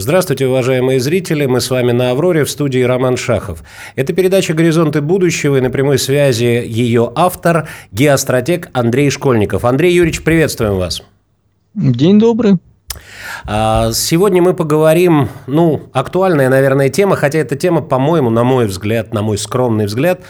[0.00, 1.44] Здравствуйте, уважаемые зрители.
[1.44, 3.62] Мы с вами на «Авроре» в студии Роман Шахов.
[3.96, 9.66] Это передача «Горизонты будущего» и на прямой связи ее автор, геостратег Андрей Школьников.
[9.66, 11.02] Андрей Юрьевич, приветствуем вас.
[11.74, 12.54] День добрый.
[13.46, 19.12] А, сегодня мы поговорим, ну, актуальная, наверное, тема, хотя эта тема, по-моему, на мой взгляд,
[19.14, 20.20] на мой скромный взгляд,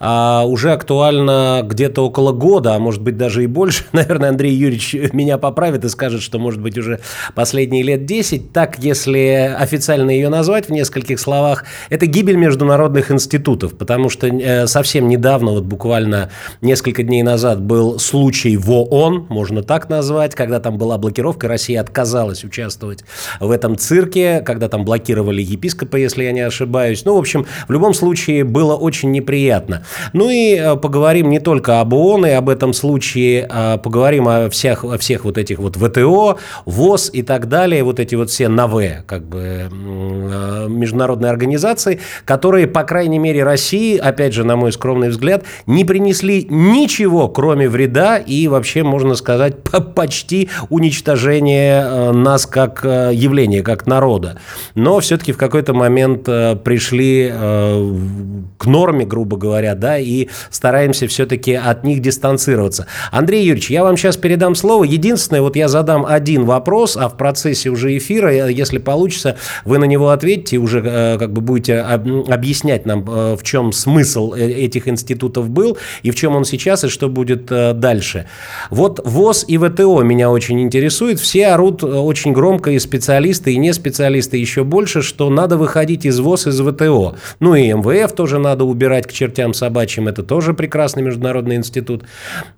[0.00, 3.84] а, уже актуальна где-то около года, а может быть даже и больше.
[3.92, 7.00] Наверное, Андрей Юрьевич меня поправит и скажет, что может быть уже
[7.34, 8.52] последние лет 10.
[8.52, 14.66] Так, если официально ее назвать в нескольких словах, это гибель международных институтов, потому что э,
[14.66, 20.60] совсем недавно, вот буквально несколько дней назад был случай в ООН, можно так назвать, когда
[20.60, 23.04] там была блокировка, Россия отказалась участвовать
[23.40, 27.04] в этом цирке, когда там блокировали епископа, если я не ошибаюсь.
[27.06, 29.84] Ну, в общем, в любом случае было очень неприятно.
[30.12, 34.50] Ну и э, поговорим не только об ООН и об этом случае, а поговорим о
[34.50, 38.48] всех, о всех вот этих вот ВТО, ВОЗ и так далее, вот эти вот все
[38.48, 44.72] НАВЭ, как бы э, международные организации, которые, по крайней мере, России, опять же, на мой
[44.72, 49.54] скромный взгляд, не принесли ничего, кроме вреда и вообще, можно сказать,
[49.94, 54.38] почти уничтожение э, нас как явления, как народа.
[54.74, 61.84] Но все-таки в какой-то момент пришли к норме, грубо говоря, да, и стараемся все-таки от
[61.84, 62.86] них дистанцироваться.
[63.10, 64.84] Андрей Юрьевич, я вам сейчас передам слово.
[64.84, 69.78] Единственное, вот я задам один вопрос, а в процессе уже эфира, э, если получится, вы
[69.78, 74.88] на него ответите, уже э, как бы будете объяснять нам, э, в чем смысл этих
[74.88, 78.26] институтов был, и в чем он сейчас, и что будет дальше.
[78.70, 81.18] Вот ВОЗ и ВТО меня очень интересует.
[81.20, 86.20] Все орут очень громко, и специалисты, и не специалисты еще больше, что надо выходить из
[86.20, 87.16] ВОЗ, из ВТО.
[87.40, 92.04] Ну и МВФ тоже надо убирать к чертям собачьим, это тоже прекрасный международный институт.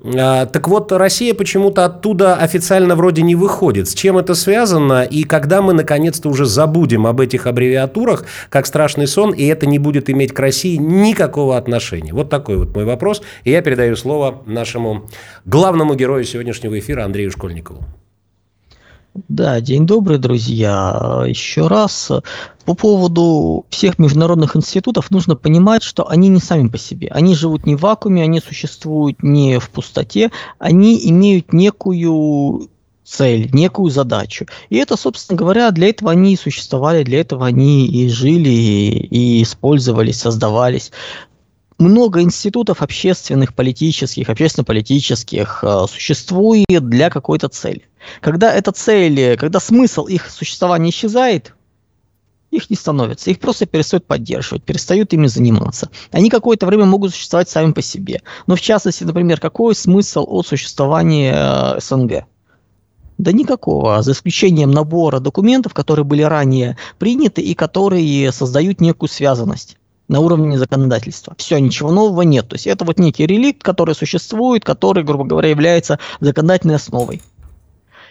[0.03, 3.89] А, так вот, Россия почему-то оттуда официально вроде не выходит.
[3.89, 5.03] С чем это связано?
[5.05, 9.79] И когда мы наконец-то уже забудем об этих аббревиатурах, как страшный сон, и это не
[9.79, 12.13] будет иметь к России никакого отношения?
[12.13, 13.23] Вот такой вот мой вопрос.
[13.45, 15.07] И я передаю слово нашему
[15.45, 17.85] главному герою сегодняшнего эфира Андрею Школьникову.
[19.15, 21.23] Да, день добрый, друзья.
[21.25, 22.11] Еще раз,
[22.65, 27.09] по поводу всех международных институтов нужно понимать, что они не сами по себе.
[27.13, 32.69] Они живут не в вакууме, они существуют не в пустоте, они имеют некую
[33.05, 34.47] цель, некую задачу.
[34.69, 39.39] И это, собственно говоря, для этого они и существовали, для этого они и жили, и,
[39.39, 40.91] и использовались, создавались
[41.79, 47.83] много институтов общественных, политических, общественно-политических э, существует для какой-то цели.
[48.21, 51.55] Когда эта цель, когда смысл их существования исчезает,
[52.51, 55.91] их не становится, их просто перестают поддерживать, перестают ими заниматься.
[56.13, 58.23] Они какое-то время могут существовать сами по себе.
[58.47, 62.27] Но в частности, например, какой смысл от существования э, СНГ?
[63.17, 69.79] Да никакого, за исключением набора документов, которые были ранее приняты и которые создают некую связанность
[70.09, 71.35] на уровне законодательства.
[71.39, 72.49] Все, ничего нового нет.
[72.49, 77.23] То есть это вот некий реликт, который существует, который, грубо говоря, является законодательной основой.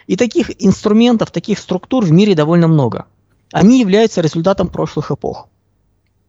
[0.06, 3.06] И таких инструментов, таких структур в мире довольно много.
[3.52, 5.48] Они являются результатом прошлых эпох.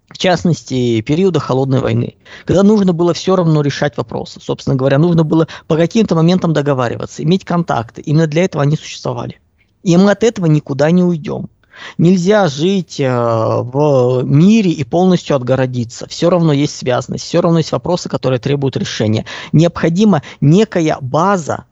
[0.10, 2.16] В частности, периода холодной войны,
[2.46, 4.40] когда нужно было все равно решать вопросы.
[4.40, 8.02] Собственно говоря, нужно было по каким-то моментам договариваться, иметь контакты.
[8.02, 9.40] Именно для этого они существовали.
[9.82, 11.50] И мы от этого никуда не уйдем.
[11.98, 16.08] Нельзя жить э, в мире и полностью отгородиться.
[16.08, 19.26] Все равно есть связанность, все равно есть вопросы, которые требуют решения.
[19.52, 21.66] Необходима некая база,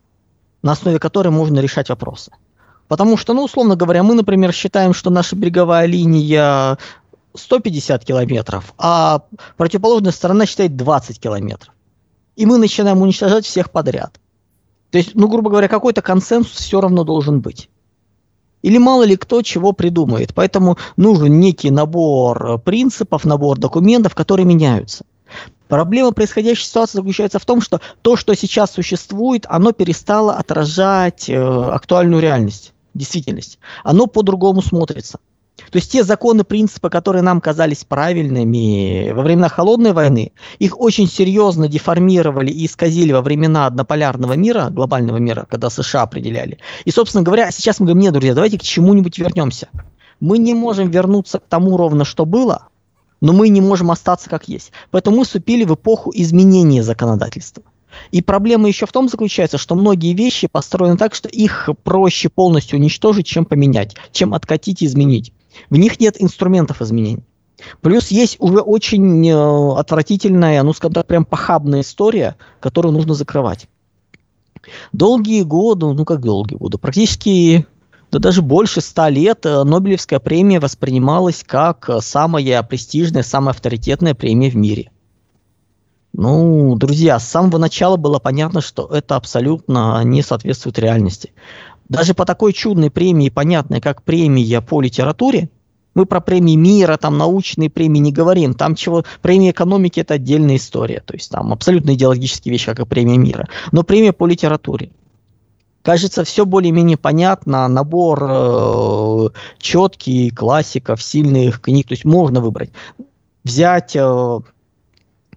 [0.62, 2.31] на основе которой можно решать вопросы.
[2.88, 6.78] Потому что, ну, условно говоря, мы, например, считаем, что наша береговая линия
[7.36, 9.24] 150 километров, а
[9.58, 11.74] противоположная сторона считает 20 километров.
[12.36, 14.19] И мы начинаем уничтожать всех подряд.
[14.92, 17.69] То есть, ну, грубо говоря, какой-то консенсус все равно должен быть.
[18.63, 20.34] Или мало ли кто чего придумает.
[20.34, 25.06] Поэтому нужен некий набор принципов, набор документов, которые меняются.
[25.68, 31.35] Проблема происходящей ситуации заключается в том, что то, что сейчас существует, оно перестало отражать э,
[31.35, 33.60] актуальную реальность, действительность.
[33.83, 35.19] Оно по-другому смотрится.
[35.74, 41.08] То есть те законы, принципы, которые нам казались правильными во времена Холодной войны, их очень
[41.08, 46.60] серьезно деформировали и исказили во времена однополярного мира, глобального мира, когда США определяли.
[46.86, 49.68] И, собственно говоря, сейчас мы говорим, нет, друзья, давайте к чему-нибудь вернемся.
[50.20, 52.68] Мы не можем вернуться к тому ровно, что было,
[53.20, 54.72] но мы не можем остаться как есть.
[54.92, 57.64] Поэтому мы вступили в эпоху изменения законодательства.
[58.12, 62.78] И проблема еще в том заключается, что многие вещи построены так, что их проще полностью
[62.78, 65.34] уничтожить, чем поменять, чем откатить и изменить.
[65.69, 67.23] В них нет инструментов изменений.
[67.81, 73.67] Плюс есть уже очень э, отвратительная, ну, скажем так, прям похабная история, которую нужно закрывать.
[74.91, 77.67] Долгие годы, ну как долгие годы, практически
[78.13, 84.13] да даже больше ста лет э, Нобелевская премия воспринималась как э, самая престижная, самая авторитетная
[84.13, 84.91] премия в мире.
[86.13, 91.33] Ну, друзья, с самого начала было понятно, что это абсолютно не соответствует реальности.
[91.94, 95.50] Даже по такой чудной премии, понятной, как премия по литературе,
[95.94, 98.56] мы про премии мира, там научные премии не говорим.
[98.56, 101.04] Там чего премия экономики это отдельная история.
[101.06, 103.48] То есть там абсолютно идеологические вещи, как и премия мира.
[103.72, 104.90] Но премия по литературе.
[105.84, 109.30] Кажется, все более-менее понятно, набор э,
[109.60, 112.72] четкий, классиков, сильных книг, то есть можно выбрать.
[113.44, 114.39] Взять э,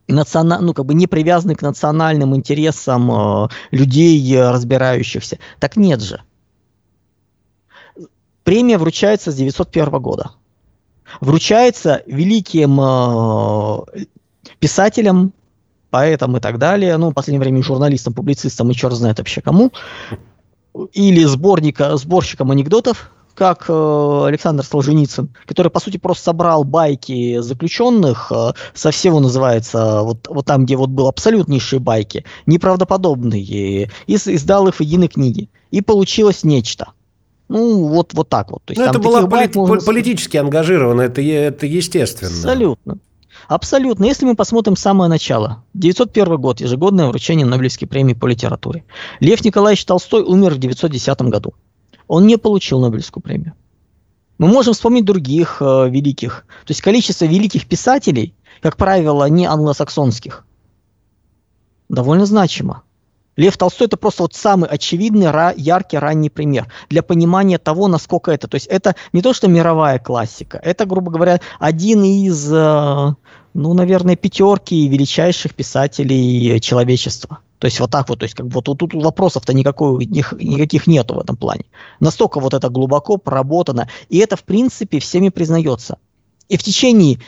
[0.08, 5.38] ну, как бы не привязанный к национальным интересам э, людей, э, разбирающихся.
[5.58, 6.22] Так нет же.
[8.46, 10.30] Премия вручается с 901 года
[11.20, 14.04] вручается великим э,
[14.60, 15.32] писателям,
[15.90, 19.72] поэтам и так далее, ну, в последнее время журналистам, публицистам и черт знает вообще кому,
[20.92, 28.30] или сборника, сборщикам анекдотов, как э, Александр Солженицын, который, по сути, просто собрал байки заключенных,
[28.30, 34.68] э, со всего называется, вот, вот там, где вот был абсолютнейшие байки, неправдоподобные, и издал
[34.68, 35.48] их в единой книге.
[35.72, 36.92] И получилось нечто.
[37.48, 38.62] Ну, вот, вот так вот.
[38.64, 39.84] То есть, ну, это было поли- можно...
[39.84, 42.30] политически ангажировано, это, это естественно.
[42.30, 42.98] Абсолютно.
[43.48, 44.04] Абсолютно.
[44.04, 45.62] Если мы посмотрим самое начало.
[45.74, 48.84] 901 год, ежегодное вручение Нобелевской премии по литературе.
[49.20, 51.54] Лев Николаевич Толстой умер в 910 году.
[52.08, 53.54] Он не получил Нобелевскую премию.
[54.38, 56.44] Мы можем вспомнить других э, великих.
[56.64, 60.44] То есть количество великих писателей, как правило, не англосаксонских,
[61.88, 62.82] довольно значимо.
[63.36, 68.48] Лев Толстой это просто вот самый очевидный, яркий, ранний пример для понимания того, насколько это.
[68.48, 73.14] То есть это не то, что мировая классика, это, грубо говоря, один из, э,
[73.54, 77.40] ну, наверное, пятерки величайших писателей человечества.
[77.58, 81.20] То есть вот так вот, то есть как вот тут вопросов-то никакой, никаких нету в
[81.20, 81.64] этом плане.
[82.00, 85.98] Настолько вот это глубоко проработано, и это в принципе всеми признается.
[86.48, 87.18] И в течение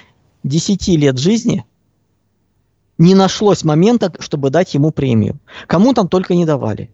[0.44, 1.64] 10 лет жизни
[2.98, 5.38] не нашлось момента, чтобы дать ему премию.
[5.66, 6.90] Кому там только не давали.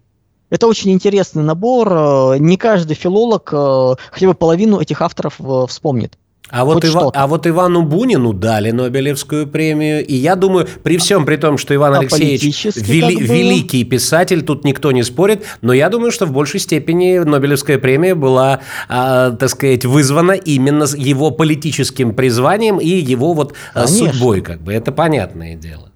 [0.51, 1.89] Это очень интересный набор.
[1.91, 6.17] Э, не каждый филолог э, хотя бы половину этих авторов э, вспомнит.
[6.51, 7.11] А вот, Ива...
[7.15, 11.75] а вот Ивану Бунину дали Нобелевскую премию, и я думаю, при всем при том, что
[11.75, 13.17] Иван а Алексеевич вели...
[13.17, 18.15] великий писатель, тут никто не спорит, но я думаю, что в большей степени Нобелевская премия
[18.15, 24.13] была, а, так сказать, вызвана именно его политическим призванием и его вот Конечно.
[24.13, 25.94] судьбой, как бы, это понятное дело.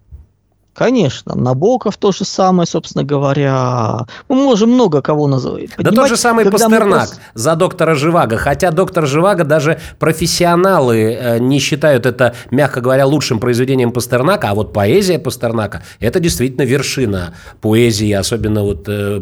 [0.79, 4.07] Конечно, Набоков то же самое, собственно говоря.
[4.29, 5.71] Мы можем много кого называть.
[5.77, 7.17] Да тот же самый Пастернак просто...
[7.35, 8.37] за доктора Живаго.
[8.37, 14.51] Хотя доктор Живаго даже профессионалы э, не считают это, мягко говоря, лучшим произведением Пастернака.
[14.51, 19.21] А вот поэзия Пастернака– это действительно вершина поэзии, особенно вот э,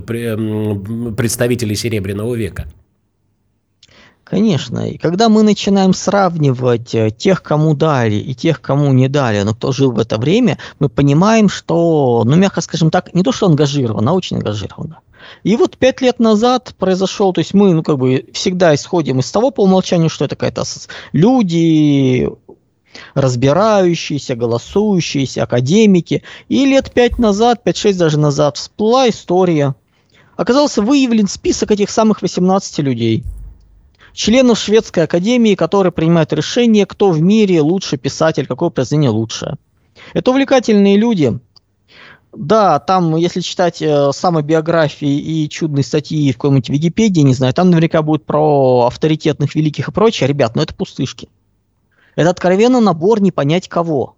[1.17, 2.67] представителей Серебряного века.
[4.29, 4.91] Конечно.
[4.91, 9.55] И когда мы начинаем сравнивать э, тех, кому дали, и тех, кому не дали, но
[9.55, 13.47] кто жил в это время, мы понимаем, что, ну, мягко скажем так, не то, что
[13.47, 14.99] ангажировано, а очень ангажировано.
[15.45, 19.31] И вот пять лет назад произошел, то есть мы, ну, как бы всегда исходим из
[19.31, 20.65] того по умолчанию, что это какая-то
[21.13, 22.29] люди,
[23.15, 26.25] разбирающиеся, голосующиеся, академики.
[26.49, 29.77] И лет пять назад, пять-шесть даже назад всплыла история.
[30.37, 33.23] Оказался выявлен список этих самых 18 людей–
[34.17, 39.57] членов шведской академии, которые принимают решение, кто в мире лучший писатель, какое произведение лучшее.
[40.15, 41.39] Это увлекательные люди.
[42.33, 47.71] Да, там, если читать э, самобиографии и чудные статьи в какой-нибудь Википедии, не знаю, там
[47.71, 50.29] наверняка будет про авторитетных великих и прочее.
[50.29, 51.29] Ребят, ну это пустышки.
[52.15, 54.17] Это откровенно набор не понять кого.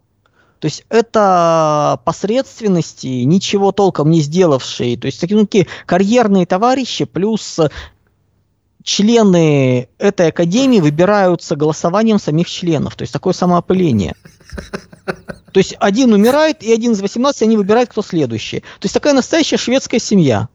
[0.58, 4.96] То есть это посредственности, ничего толком не сделавшие.
[4.96, 7.60] То есть такие, ну, такие карьерные товарищи плюс
[8.88, 12.96] члены этой академии выбираются голосованием самих членов.
[12.96, 14.14] То есть такое самоопыление.
[15.52, 18.60] То есть один умирает, и один из 18 они выбирают, кто следующий.
[18.60, 20.48] То есть такая настоящая шведская семья.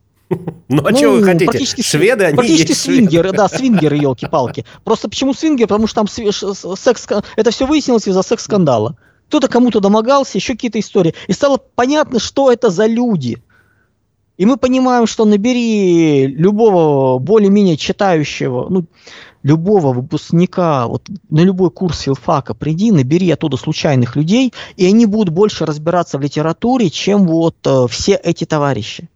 [0.67, 1.45] Ну, а ну, что вы хотите?
[1.45, 4.65] Практически, шведы, они Практически есть свингеры, да, свингеры, елки-палки.
[4.83, 5.67] Просто почему свингеры?
[5.67, 7.07] Потому что там секс...
[7.35, 8.97] Это все выяснилось из-за секс-скандала.
[9.27, 11.13] Кто-то кому-то домогался, еще какие-то истории.
[11.27, 13.43] И стало понятно, что это за люди.
[14.43, 18.83] И мы понимаем, что набери любого более-менее читающего, ну,
[19.41, 25.33] любого выпускника, вот на любой курс филфака приди, набери оттуда случайных людей, и они будут
[25.33, 29.09] больше разбираться в литературе, чем вот э, все эти товарищи.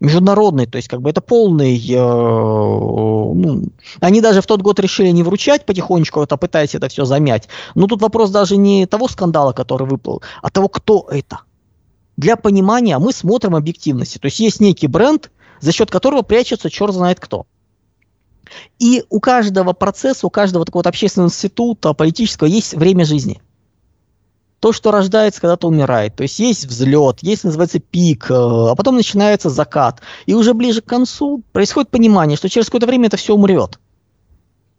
[0.00, 3.64] Международный, то есть как бы это полный, э, ну,
[4.00, 7.50] они даже в тот год решили не вручать потихонечку, это пытаясь это все замять.
[7.74, 11.40] Но тут вопрос даже не того скандала, который выплыл, а того, кто это
[12.18, 14.18] для понимания мы смотрим объективности.
[14.18, 17.46] То есть есть некий бренд, за счет которого прячется черт знает кто.
[18.80, 23.40] И у каждого процесса, у каждого такого вот общественного института, политического, есть время жизни.
[24.58, 26.16] То, что рождается, когда-то умирает.
[26.16, 30.00] То есть есть взлет, есть, называется, пик, э, а потом начинается закат.
[30.26, 33.78] И уже ближе к концу происходит понимание, что через какое-то время это все умрет.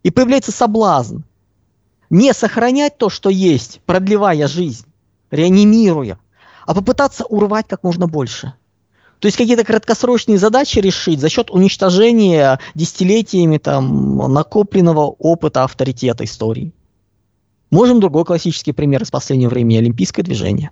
[0.03, 1.19] И появляется соблазн
[2.09, 4.85] не сохранять то, что есть, продлевая жизнь,
[5.31, 6.19] реанимируя,
[6.69, 8.53] а попытаться урвать как можно больше.
[9.17, 16.71] То есть какие-то краткосрочные задачи решить за счет уничтожения десятилетиями там, накопленного опыта авторитета истории.
[17.71, 20.69] Можем другой классический пример из последнего времени– олимпийское движение.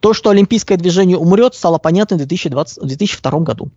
[0.00, 3.70] То, что олимпийское движение умрет, стало понятно в 2020, 2002 году.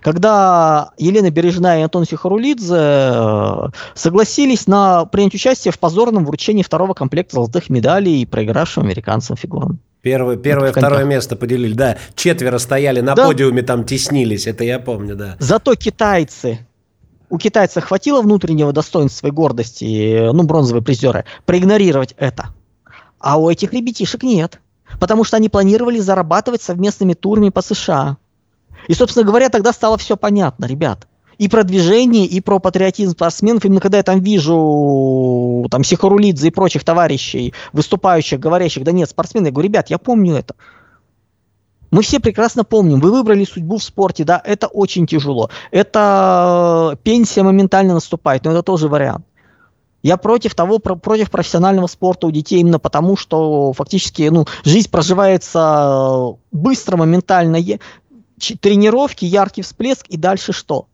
[0.00, 6.94] Когда Елена Бережная и Антон Сихарулидзе э, согласились на принять участие в позорном вручении второго
[6.94, 9.78] комплекта золотых медалей проигравшим американцам фигурам.
[10.02, 11.96] Первое, первое и второе место поделили, да.
[12.16, 13.26] Четверо стояли на да.
[13.26, 15.36] подиуме, там теснились, это я помню, да.
[15.38, 16.66] Зато китайцы,
[17.30, 22.48] у китайцев хватило внутреннего достоинства и гордости, ну, бронзовые призеры, проигнорировать это.
[23.20, 24.60] А у этих ребятишек нет.
[25.00, 28.18] Потому что они планировали зарабатывать совместными турами по США.
[28.88, 31.06] И, собственно говоря, тогда стало все понятно, ребят.
[31.38, 33.64] И про движение, и про патриотизм спортсменов.
[33.64, 39.46] Именно когда я там вижу там Сихарулидзе и прочих товарищей, выступающих, говорящих, да нет, спортсмены,
[39.46, 40.54] я говорю, ребят, я помню это.
[41.90, 45.50] Мы все прекрасно помним, вы выбрали судьбу в спорте, да, это очень тяжело.
[45.70, 49.26] Это пенсия моментально наступает, но это тоже вариант.
[50.02, 54.90] Я против того, про, против профессионального спорта у детей именно потому, что фактически ну, жизнь
[54.90, 57.56] проживается быстро, моментально
[58.60, 60.86] тренировки, яркий всплеск и дальше что?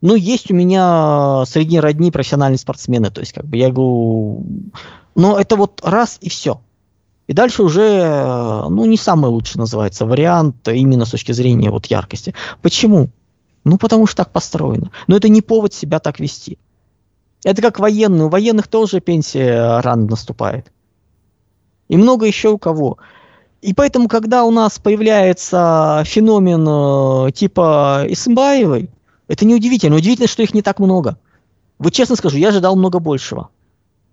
[0.00, 4.44] Ну, есть у меня среди родни профессиональные спортсмены, то есть, как бы, я говорю,
[5.14, 6.60] но это вот раз и все.
[7.26, 12.34] И дальше уже, ну, не самый лучший называется вариант именно с точки зрения вот яркости.
[12.62, 13.10] Почему?
[13.64, 14.90] Ну, потому что так построено.
[15.08, 16.58] Но это не повод себя так вести.
[17.44, 18.26] Это как военные.
[18.26, 20.72] У военных тоже пенсия рано наступает.
[21.88, 22.98] И много еще у кого.
[23.60, 28.90] И поэтому, когда у нас появляется феномен э, типа Исымбаевой,
[29.26, 29.96] это неудивительно.
[29.96, 31.18] Удивительно, что их не так много.
[31.78, 33.50] Вот честно скажу, я ожидал много большего.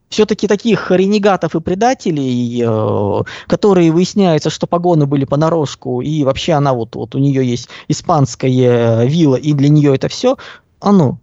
[0.09, 6.73] Все-таки таких ренегатов и предателей, э, которые выясняется, что погоны были понарошку, и вообще она
[6.73, 10.37] вот, вот у нее есть испанская вилла, и для нее это все,
[10.79, 11.19] оно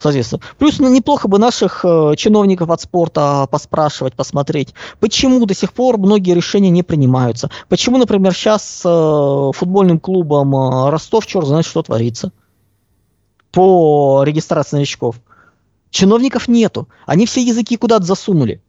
[0.00, 0.40] соответственно.
[0.58, 5.98] Плюс ну, неплохо бы наших э, чиновников от спорта поспрашивать, посмотреть, почему до сих пор
[5.98, 7.50] многие решения не принимаются.
[7.68, 12.32] Почему, например, сейчас э, футбольным клубом э, Ростов черт знает, что творится
[13.52, 15.16] по регистрации новичков.
[15.90, 16.88] Чиновников нету.
[17.04, 18.62] Они все языки куда-то засунули.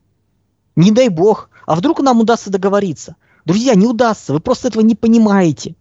[0.75, 1.49] Не дай бог.
[1.67, 3.15] А вдруг нам удастся договориться?
[3.45, 4.33] Друзья, не удастся.
[4.33, 5.75] Вы просто этого не понимаете.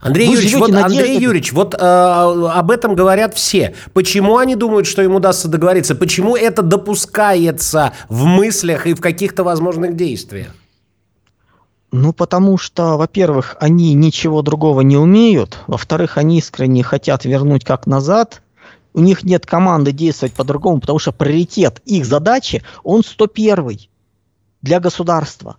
[0.00, 3.74] Андрей Юрьевич, вот, Андрей Юрьевич, вот э, об этом говорят все.
[3.92, 5.94] Почему они думают, что им удастся договориться?
[5.94, 10.54] Почему это допускается в мыслях и в каких-то возможных действиях?
[11.92, 15.58] Ну, потому что, во-первых, они ничего другого не умеют.
[15.66, 18.42] Во-вторых, они искренне хотят вернуть как назад.
[18.92, 23.80] У них нет команды действовать по-другому, потому что приоритет их задачи, он 101
[24.62, 25.56] для государства.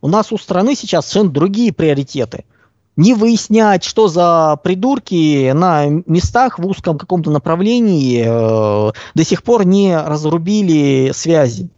[0.00, 2.44] У нас у страны сейчас совершенно другие приоритеты–
[2.96, 9.64] не выяснять, что за придурки на местах в узком каком-то направлении э, до сих пор
[9.64, 11.70] не разрубили связи.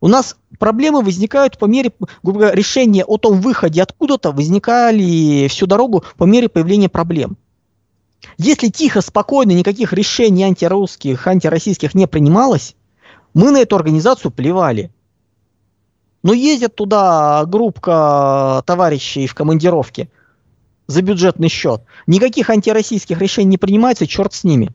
[0.00, 1.90] У нас проблемы возникают по мере
[2.22, 7.36] говоря, решения о том выходе откуда-то возникали всю дорогу по мере появления проблем.
[8.38, 12.74] Если тихо, спокойно, никаких решений антирусских, антироссийских не принималось,
[13.34, 14.90] мы на эту организацию плевали.
[16.26, 20.10] Но ездят туда группка товарищей в командировке
[20.88, 21.82] за бюджетный счет.
[22.08, 24.74] Никаких антироссийских решений не принимается, черт с ними.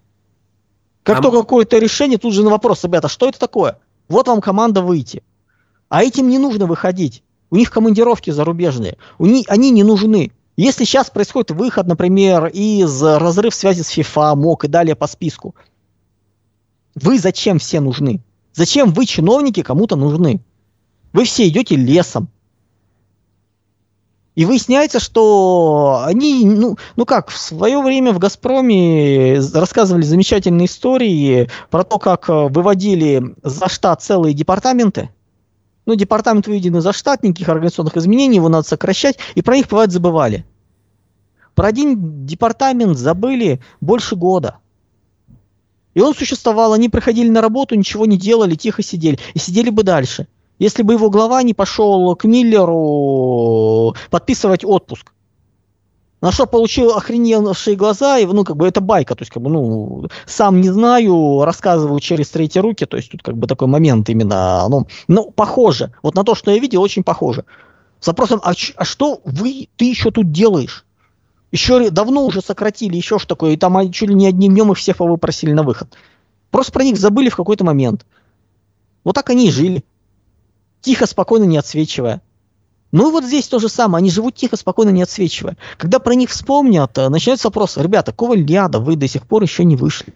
[1.03, 1.21] Как а...
[1.21, 3.79] только какое-то решение, тут же на вопрос, ребята, что это такое?
[4.07, 5.23] Вот вам команда выйти.
[5.89, 7.21] А этим не нужно выходить.
[7.49, 8.97] У них командировки зарубежные.
[9.17, 10.31] У них, они не нужны.
[10.55, 15.53] Если сейчас происходит выход, например, из разрыв связи с FIFA, МОК и далее по списку,
[16.95, 18.21] вы зачем все нужны?
[18.53, 20.39] Зачем вы, чиновники, кому-то нужны?
[21.13, 22.29] Вы все идете лесом.
[24.33, 31.49] И выясняется, что они, ну, ну как, в свое время в «Газпроме» рассказывали замечательные истории
[31.69, 35.09] про то, как э, выводили за штат целые департаменты.
[35.85, 39.91] Ну, департамент выведен за штат, никаких организационных изменений, его надо сокращать, и про них, бывает,
[39.91, 40.45] забывали.
[41.53, 44.59] Про один департамент забыли больше года.
[45.93, 49.19] И он существовал, они приходили на работу, ничего не делали, тихо сидели.
[49.33, 50.27] И сидели бы дальше–
[50.61, 55.11] если бы его глава не пошел к Миллеру подписывать отпуск.
[56.21, 59.49] На что получил охреневшие глаза, и, ну, как бы это байка, то есть, как бы,
[59.49, 64.07] ну, сам не знаю, рассказываю через третьи руки, то есть, тут, как бы, такой момент
[64.09, 67.43] именно, ну, ну, похоже, вот на то, что я видел, очень похоже.
[67.99, 70.85] С вопросом, а, а что вы, ты еще тут делаешь?
[71.51, 74.77] Еще давно уже сократили, еще что такое, и там чуть ли не одним днем их
[74.77, 75.97] всех выпросили на выход.
[76.51, 78.05] Просто про них забыли в какой-то момент.
[79.03, 79.83] Вот так они и жили.
[80.81, 82.21] Тихо, спокойно, не отсвечивая.
[82.91, 85.55] Ну и вот здесь то же самое, они живут тихо, спокойно, не отсвечивая.
[85.77, 89.63] Когда про них вспомнят, э, начинается вопрос, ребята, какого ляда вы до сих пор еще
[89.63, 90.13] не вышли?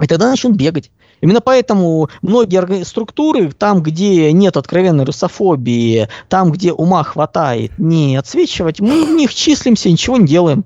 [0.00, 0.92] И тогда начнут бегать.
[1.20, 8.80] Именно поэтому многие структуры, там, где нет откровенной русофобии, там, где ума хватает не отсвечивать,
[8.80, 10.64] мы в них числимся, ничего не делаем.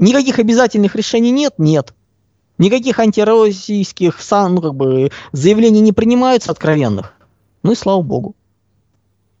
[0.00, 1.54] Никаких обязательных решений нет?
[1.58, 1.94] Нет.
[2.58, 7.14] Никаких антироссийских ну, как бы, заявлений не принимаются откровенных.
[7.62, 8.34] Ну и слава богу.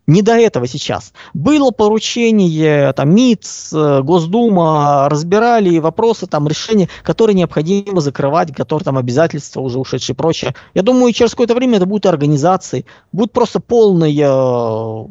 [0.08, 1.12] Не до этого сейчас.
[1.34, 8.96] Было поручение, там, МИЦ, э, Госдума разбирали вопросы, там, решения, которые необходимо закрывать, которые там
[8.96, 10.54] обязательства уже ушедшие и прочее.
[10.72, 15.06] Я думаю, через какое-то время это будет организации, будет просто полный э,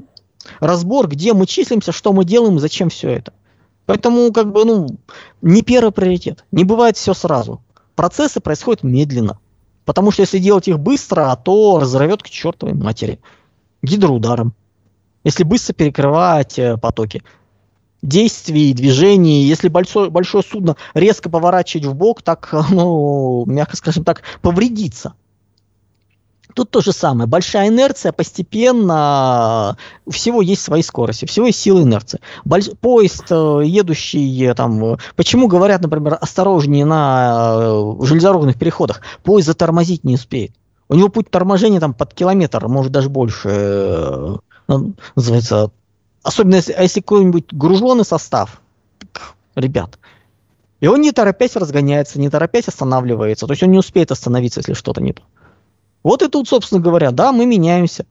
[0.59, 3.33] разбор, где мы числимся, что мы делаем зачем все это.
[3.85, 4.87] Поэтому, как бы, ну,
[5.43, 6.43] не первый приоритет.
[6.51, 7.61] Не бывает все сразу.
[7.95, 9.37] Процессы происходят медленно.
[9.87, 13.19] Потому что если делать их быстро, то разорвет к чертовой матери.
[13.81, 14.53] Гидроударом
[15.27, 17.21] если быстро перекрывать э, потоки
[18.01, 24.23] действий, движений, если большое, большое судно резко поворачивать в бок, так, ну, мягко скажем так,
[24.41, 25.15] повредиться.
[26.57, 27.27] Тут то же самое.
[27.27, 29.77] Большая инерция постепенно...
[30.07, 32.19] У всего есть свои скорости, у всего есть силы инерции.
[32.45, 32.71] Больш...
[32.81, 34.97] Поезд, э, едущий э, там...
[35.15, 39.01] Почему говорят, например, осторожнее на железнодорожных переходах?
[39.21, 40.51] Поезд затормозить не успеет.
[40.89, 45.69] У него путь торможения там под километр, может даже больше ну, называется,
[46.23, 48.61] особенно если, а если какой-нибудь груженный состав,
[49.53, 49.99] ребят,
[50.79, 54.73] и он не торопясь разгоняется, не торопясь останавливается, то есть он не успеет остановиться, если
[54.73, 55.21] что-то не то.
[56.07, 58.05] Вот и тут, собственно говоря, да, мы меняемся.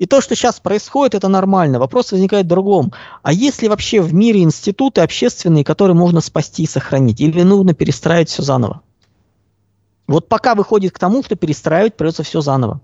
[0.00, 1.78] И то, что сейчас происходит, это нормально.
[1.78, 2.92] Вопрос возникает в другом.
[3.22, 7.20] А есть ли вообще в мире институты общественные, которые можно спасти и сохранить?
[7.20, 8.82] Или нужно перестраивать все заново?
[10.08, 12.80] Вот пока выходит к тому, что перестраивать придется все заново.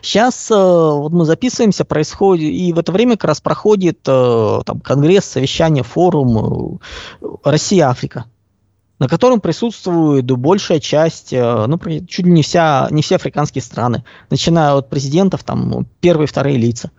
[0.00, 4.80] Сейчас э, вот мы записываемся, происходит, и в это время как раз проходит э, там,
[4.80, 6.78] конгресс, совещание, форум
[7.20, 8.24] э, Россия-Африка,
[8.98, 14.74] на котором присутствует большая часть, ну, чуть ли не, вся, не все африканские страны, начиная
[14.74, 16.90] от президентов, там, первые, вторые лица.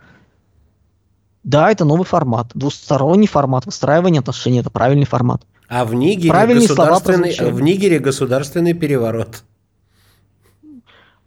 [1.44, 5.42] Да, это новый формат, двусторонний формат выстраивания отношений, это правильный формат.
[5.68, 9.42] А в Нигере, государственный, в Нигере государственный переворот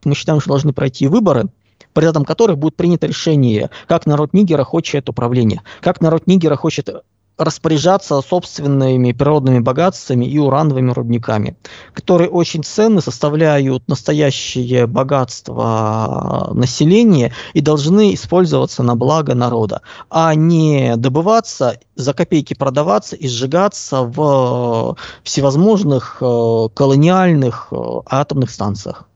[0.05, 1.45] мы считаем, что должны пройти выборы,
[1.93, 6.89] по результатам которых будет принято решение, как народ Нигера хочет управление, как народ Нигера хочет
[7.37, 11.57] распоряжаться собственными природными богатствами и урановыми рудниками,
[11.93, 20.95] которые очень ценны, составляют настоящее богатство населения и должны использоваться на благо народа, а не
[20.95, 27.75] добываться, за копейки продаваться и сжигаться в всевозможных э, колониальных э,
[28.07, 29.07] атомных станциях.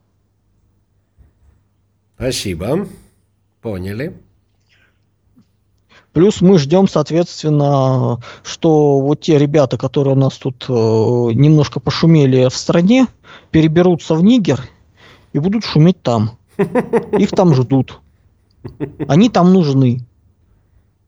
[2.16, 2.88] Спасибо.
[3.62, 4.27] Поняли.
[6.18, 12.50] Плюс мы ждем, соответственно, что вот те ребята, которые у нас тут э, немножко пошумели
[12.50, 13.06] в стране,
[13.52, 14.68] переберутся в Нигер
[15.34, 16.40] и будут шуметь там.
[17.20, 18.00] Их там ждут.
[19.08, 20.08] Они там нужны.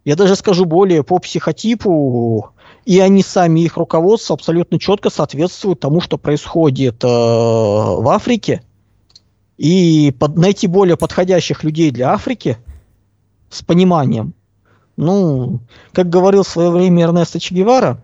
[0.06, 2.52] Я даже скажу более, по психотипу,
[2.86, 8.62] и они сами, их руководство абсолютно четко соответствуют тому, что происходит э, в Африке–
[9.58, 12.60] и под, найти более подходящих людей для Африки
[13.50, 14.36] с пониманием.
[15.02, 15.62] Ну,
[15.94, 18.04] как говорил в свое время Эрнесто Че Гевара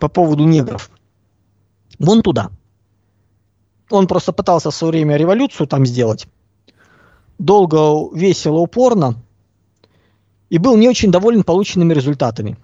[0.00, 0.90] по поводу негров,
[2.00, 2.50] вон туда.
[3.90, 6.26] Он просто пытался в свое время революцию там сделать.
[7.38, 9.22] Долго, весело, упорно.
[10.48, 12.58] И был не очень доволен полученными результатами.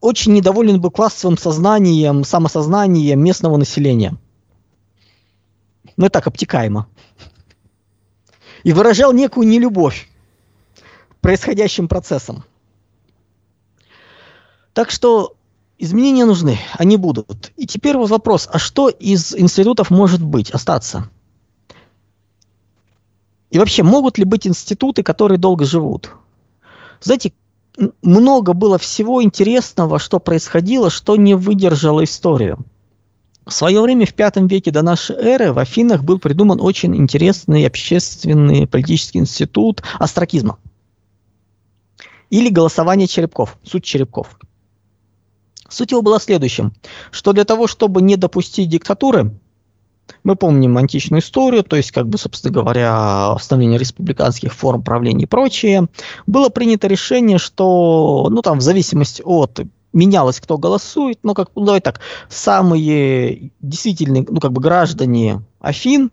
[0.00, 4.16] Очень недоволен был классовым сознанием, самосознанием местного населения–
[5.96, 6.88] ну так обтекаемо,
[8.62, 10.08] и выражал некую нелюбовь
[11.24, 12.44] происходящим процессам.
[14.74, 15.36] Так что
[15.78, 17.50] изменения нужны, они будут.
[17.56, 21.08] И теперь вот вопрос, а что из институтов может быть, остаться?
[23.48, 26.10] И вообще, могут ли быть институты, которые долго живут?
[27.00, 27.32] Знаете,
[28.02, 32.58] много было всего интересного, что происходило, что не выдержало историю.
[33.46, 37.66] В свое время, в V веке до нашей эры, в Афинах был придуман очень интересный
[37.66, 40.58] общественный политический институт астракизма.
[42.34, 44.36] Или голосование черепков, суть черепков.
[45.68, 46.72] Суть его была следующим,
[47.12, 49.32] что для того, чтобы не допустить диктатуры,
[50.24, 55.28] мы помним античную историю, то есть, как бы, собственно говоря, становление республиканских форм правления и
[55.28, 55.86] прочее,
[56.26, 59.60] было принято решение, что, ну, там, в зависимости от
[59.92, 66.10] менялось, кто голосует, но как, ну, давай так, самые действительные, ну, как бы, граждане Афин,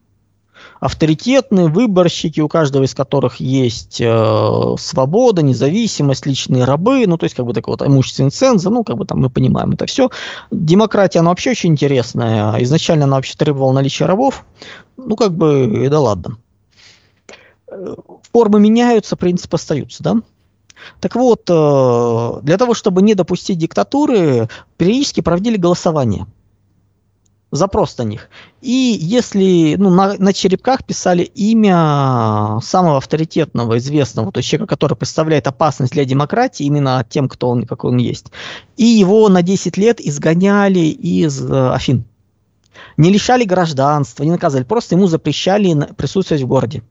[0.79, 7.35] авторитетные выборщики, у каждого из которых есть э, свобода, независимость, личные рабы, ну, то есть,
[7.35, 10.09] как бы, такой вот имущественный ценз, ну, как бы, там, мы понимаем это все.
[10.49, 12.55] Демократия, она вообще очень интересная.
[12.63, 14.45] Изначально она вообще требовала наличия рабов,
[14.97, 16.37] ну, как бы, да ладно.
[18.33, 20.15] Формы меняются, принципы остаются, да?
[20.99, 26.25] Так вот, э, для того, чтобы не допустить диктатуры, периодически проводили голосование–
[27.51, 28.29] запрос на них.
[28.61, 34.95] И если ну, на, на черепках писали имя самого авторитетного, известного, то есть человека, который
[34.95, 38.31] представляет опасность для демократии, именно тем, кто он, какой он есть,
[38.77, 42.05] и его на 10 лет изгоняли из э, Афин.
[42.97, 46.83] Не лишали гражданства, не наказывали, просто ему запрещали присутствовать в городе.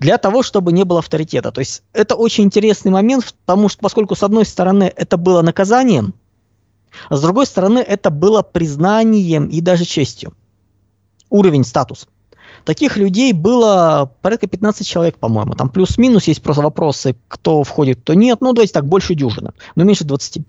[0.00, 1.52] Для того, чтобы не было авторитета.
[1.52, 6.14] То есть это очень интересный момент, потому что поскольку с одной стороны это было наказанием,
[7.10, 10.34] с другой стороны, это было признанием и даже честью.
[11.30, 12.06] Уровень, статус.
[12.64, 15.54] Таких людей было порядка 15 человек, по-моему.
[15.54, 18.40] Там плюс-минус есть просто вопросы, кто входит, кто нет.
[18.40, 20.42] Ну, давайте так, больше дюжины, но меньше 20.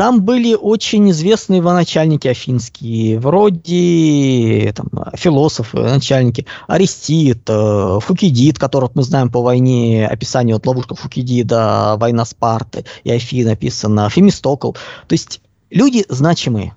[0.00, 9.02] Там были очень известные военачальники афинские, вроде там, философы, начальники, Аристид, э, Фукидид, которого мы
[9.02, 14.72] знаем по войне, описание вот ловушка Фукидида, война Спарты и Афин написано, Фемистокл.
[14.72, 16.74] То есть люди значимые.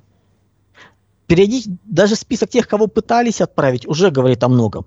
[1.25, 4.85] Перейдите, даже список тех, кого пытались отправить, уже говорит о многом.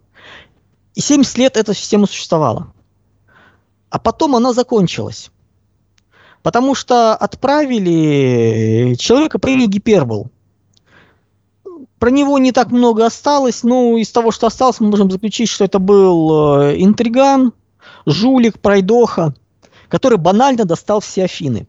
[0.95, 2.75] И 70 лет эта система существовала.
[3.89, 5.31] А потом она закончилась.
[6.47, 10.31] Потому что отправили человека по имени Гипербол.
[11.99, 15.65] Про него не так много осталось, но из того, что осталось, мы можем заключить, что
[15.65, 17.53] это был э, интриган,
[18.07, 19.35] жулик, пройдоха,
[19.89, 21.67] который банально достал все Афины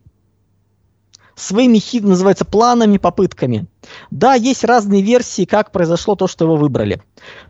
[1.38, 3.68] своими хит называется планами, попытками.
[4.12, 7.02] Да, есть разные версии, как произошло то, что его выбрали.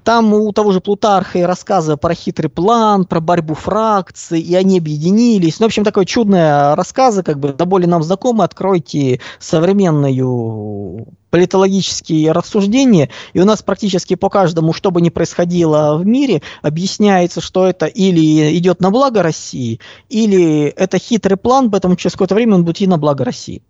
[0.03, 4.77] Там у того же Плутарха и рассказы про хитрый план, про борьбу фракций, и они
[4.77, 5.59] объединились.
[5.59, 8.43] Ну, в общем, такое чудное рассказы, как бы, да более нам знакомы.
[8.43, 16.05] Откройте современную политологические рассуждения, и у нас практически по каждому, что бы ни происходило в
[16.05, 22.13] мире, объясняется, что это или идет на благо России, или это хитрый план, поэтому через
[22.13, 23.61] какое-то время он будет идти на благо России.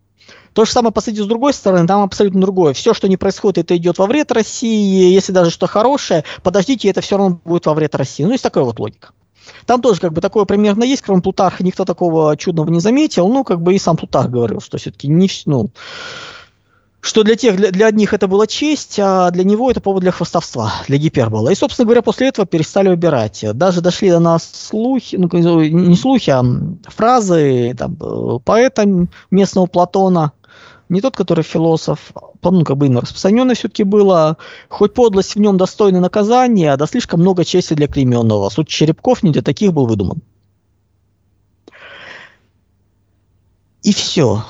[0.58, 2.74] То же самое, посмотрите, с другой стороны, там абсолютно другое.
[2.74, 5.14] Все, что не происходит, это идет во вред России.
[5.14, 8.24] Если даже что хорошее, подождите, это все равно будет во вред России.
[8.24, 9.10] Ну, есть такая вот логика.
[9.68, 13.28] Там тоже как бы такое примерно есть, кроме Плутарха никто такого чудного не заметил.
[13.28, 15.70] Ну, как бы и сам Плутарх говорил, что все-таки не ну,
[17.02, 20.12] что для тех, для, для одних это была честь, а для него это повод для
[20.12, 21.50] хвастовства, для гипербола.
[21.50, 23.46] И, собственно говоря, после этого перестали выбирать.
[23.54, 25.30] Даже дошли до нас слухи, ну,
[25.62, 26.44] не слухи, а
[26.88, 27.96] фразы там,
[28.44, 30.32] поэта местного Платона,
[30.90, 34.38] не тот, который философ, ну, как бы распространенное все-таки было,
[34.70, 38.50] хоть подлость в нем достойна наказания, да слишком много чести для клейменного.
[38.50, 40.22] Суть черепков не для таких был выдуман.
[43.84, 44.44] И все.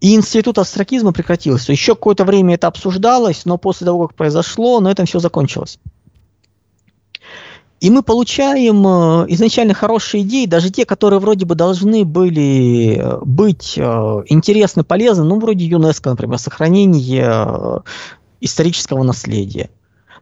[0.00, 1.72] И институт астракизма прекратился.
[1.72, 5.78] Еще какое-то время это обсуждалось, но после того, как произошло, на этом все закончилось.
[7.80, 13.18] И мы получаем э, изначально хорошие идеи, даже те, которые вроде бы должны были э,
[13.24, 13.82] быть э,
[14.26, 17.82] интересны, полезны, ну, вроде ЮНЕСКО, например, сохранение
[18.42, 19.70] исторического наследия.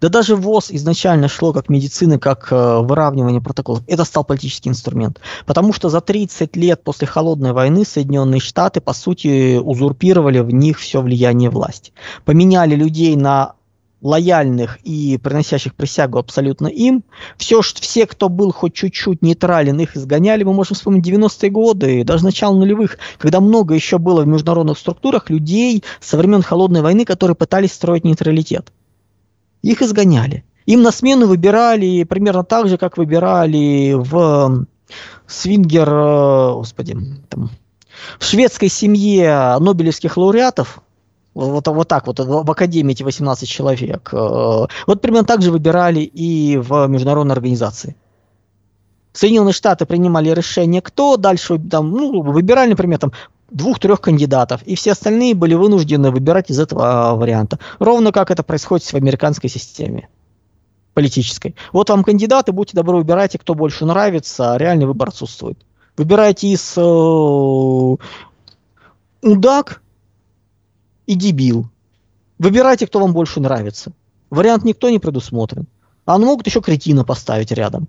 [0.00, 3.82] Да даже ВОЗ изначально шло как медицина, как выравнивание протоколов.
[3.88, 5.18] Это стал политический инструмент.
[5.44, 10.78] Потому что за 30 лет после Холодной войны Соединенные Штаты, по сути, узурпировали в них
[10.78, 11.92] все влияние власти.
[12.24, 13.54] Поменяли людей на
[14.00, 17.04] лояльных и приносящих присягу абсолютно им.
[17.36, 20.44] Все, что, все, кто был хоть чуть-чуть нейтрален, их изгоняли.
[20.44, 25.30] Мы можем вспомнить 90-е годы, даже начало нулевых, когда много еще было в международных структурах
[25.30, 28.72] людей со времен Холодной войны, которые пытались строить нейтралитет.
[29.62, 30.44] Их изгоняли.
[30.66, 34.66] Им на смену выбирали примерно так же, как выбирали в
[35.26, 36.96] свингер, э, господи,
[37.28, 37.50] там,
[38.18, 40.80] в шведской семье нобелевских лауреатов,
[41.46, 44.10] вот, вот так вот, в Академии эти 18 человек.
[44.12, 47.96] Э, вот примерно так же выбирали и в международной организации.
[49.12, 53.12] Соединенные Штаты принимали решение, кто дальше там, ну, выбирали, например, там
[53.50, 57.58] двух-трех кандидатов, и все остальные были вынуждены выбирать из этого варианта.
[57.78, 60.08] Ровно как это происходит в американской системе.
[60.94, 61.54] политической.
[61.72, 65.56] Вот вам кандидаты, будьте добры, выбирайте, кто больше нравится, а реальный выбор отсутствует.
[65.96, 67.96] Выбирайте из э,
[69.22, 69.80] удак
[71.08, 71.66] и дебил.
[72.38, 73.92] Выбирайте, кто вам больше нравится.
[74.30, 75.66] Вариант никто не предусмотрен.
[76.04, 77.88] А могут еще кретина поставить рядом.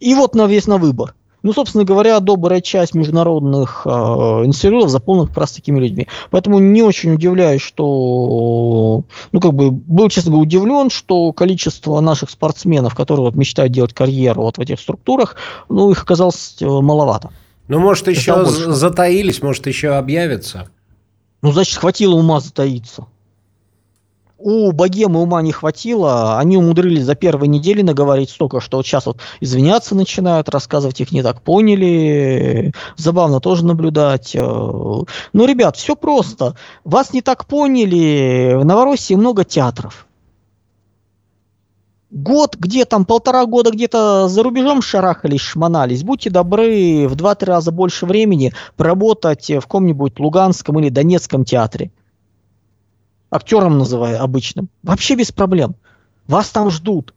[0.00, 1.14] И вот на весь на выбор.
[1.44, 6.08] Ну, собственно говоря, добрая часть международных э, институтов заполнена как раз такими людьми.
[6.30, 12.30] Поэтому не очень удивляюсь, что, ну, как бы, был, честно говоря, удивлен, что количество наших
[12.30, 15.36] спортсменов, которые вот мечтают делать карьеру вот в этих структурах,
[15.68, 17.30] ну, их оказалось э, маловато.
[17.68, 20.68] Ну, может, еще затаились, может, еще объявятся.
[21.42, 23.06] Ну, значит, хватило ума затаиться
[24.38, 29.06] у богемы ума не хватило, они умудрились за первые недели наговорить столько, что вот сейчас
[29.06, 34.34] вот извиняться начинают, рассказывать их не так поняли, забавно тоже наблюдать.
[34.34, 36.56] Ну, ребят, все просто.
[36.84, 40.07] Вас не так поняли, в Новороссии много театров.
[42.10, 46.02] Год, где там полтора года где-то за рубежом шарахались, шмонались.
[46.02, 51.90] Будьте добры в два-три раза больше времени проработать в каком-нибудь Луганском или Донецком театре
[53.30, 55.76] актером называю обычным, вообще без проблем.
[56.26, 57.14] Вас там ждут.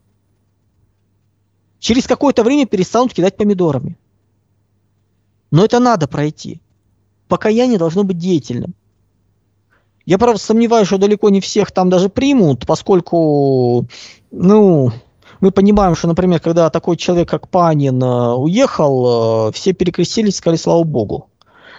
[1.79, 3.97] Через какое-то время перестанут кидать помидорами.
[5.49, 6.61] Но это надо пройти.
[7.27, 8.75] Покаяние должно быть деятельным.
[10.05, 13.87] Я, правда, сомневаюсь, что далеко не всех там даже примут, поскольку,
[14.31, 14.91] ну,
[15.39, 20.57] мы понимаем, что, например, когда такой человек, как Панин, э, уехал, э, все перекрестились сказали
[20.57, 21.29] «Слава Богу».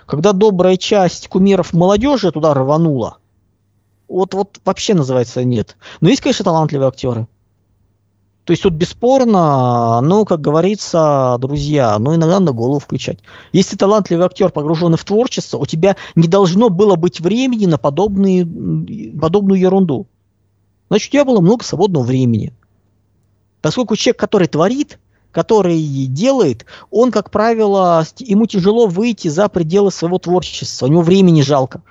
[0.07, 3.19] Когда добрая часть кумиров молодежи туда рванула,
[4.09, 5.77] вот, вот вообще называется нет.
[6.01, 7.27] Но есть, конечно, талантливые актеры.
[8.45, 13.21] То есть тут бесспорно, ну, как говорится, друзья, ну, иногда на голову включать.
[13.53, 18.45] Если талантливый актер, погруженный в творчество, у тебя не должно было быть времени на подобные,
[19.17, 20.09] подобную ерунду.
[20.93, 22.53] Значит, у тебя было много свободного времени.
[23.63, 24.99] Поскольку человек, который творит,
[25.31, 31.41] который делает, он, как правило, ему тяжело выйти за пределы своего творчества, у него времени
[31.41, 31.83] жалко.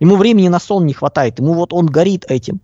[0.00, 2.62] Ему времени на сон не хватает, ему вот он горит этим.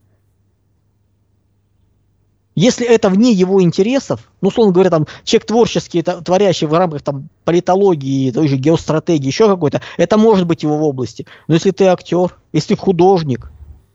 [2.55, 7.29] Если это вне его интересов, ну, условно говоря, там, человек творческий, творящий в рамках там,
[7.45, 11.27] политологии, той же геостратегии, еще какой-то, это может быть его в области.
[11.49, 13.53] Но если ты актер, если ты художник,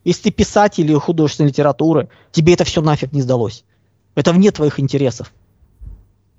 [0.07, 3.65] если ты писатель или художественной литературы, тебе это все нафиг не сдалось.
[4.15, 5.33] Это вне твоих интересов.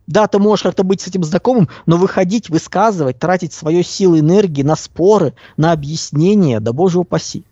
[0.07, 4.62] Да, ты можешь как-то быть с этим знакомым, но выходить, высказывать, тратить свою силу энергии
[4.62, 7.44] на споры, на объяснения, да боже упаси.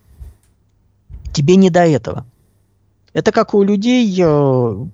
[1.33, 2.25] Тебе не до этого.
[3.13, 4.85] Это как у людей, э,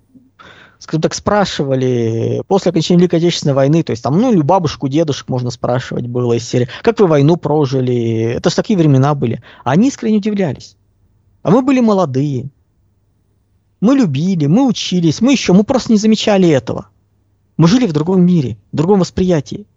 [0.78, 5.30] скажем так, спрашивали после окончания Великой Отечественной войны, то есть там, ну, или бабушку, дедушек
[5.30, 9.42] можно спрашивать было из серии, как вы войну прожили, это же такие времена были.
[9.64, 10.76] Они искренне удивлялись.
[11.44, 12.50] А мы были молодые,
[13.82, 16.88] мы любили, мы учились, мы еще, мы просто не замечали этого.
[17.58, 19.68] Мы жили в другом мире, в другом восприятии.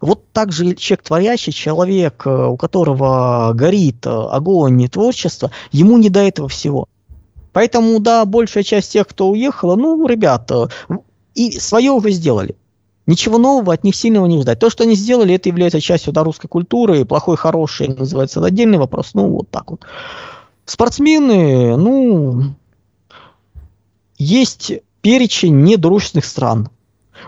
[0.00, 6.08] Вот так же человек творящий, человек, э, у которого горит э, огонь творчества, ему не
[6.08, 6.88] до этого всего.
[7.52, 10.70] Поэтому, да, большая часть тех, кто уехала, ну, ребята,
[11.34, 12.54] и свое уже сделали.
[13.08, 14.58] Ничего нового от них сильного не ждать.
[14.58, 17.06] То, что они сделали, это является частью да, русской культуры.
[17.06, 19.14] Плохой, хороший, называется, это отдельный вопрос.
[19.14, 19.80] Ну, вот так вот.
[20.66, 22.54] Спортсмены, ну,
[24.18, 26.68] есть перечень недружественных стран.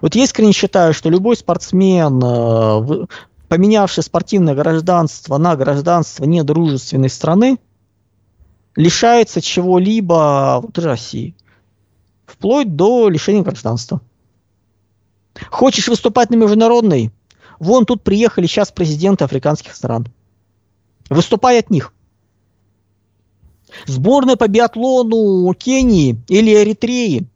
[0.03, 3.07] Вот я искренне считаю, что любой спортсмен, э,
[3.49, 7.59] поменявший спортивное гражданство на гражданство недружественной страны,
[8.77, 11.35] лишается чего-либо в России.
[12.27, 14.03] Вплоть до лишения гражданства.
[15.51, 17.11] Хочешь выступать на международной?
[17.59, 20.07] Вон тут приехали сейчас президенты африканских стран.
[21.09, 21.93] Выступай от них.
[23.87, 27.27] Сборная по биатлону Кении или Эритреи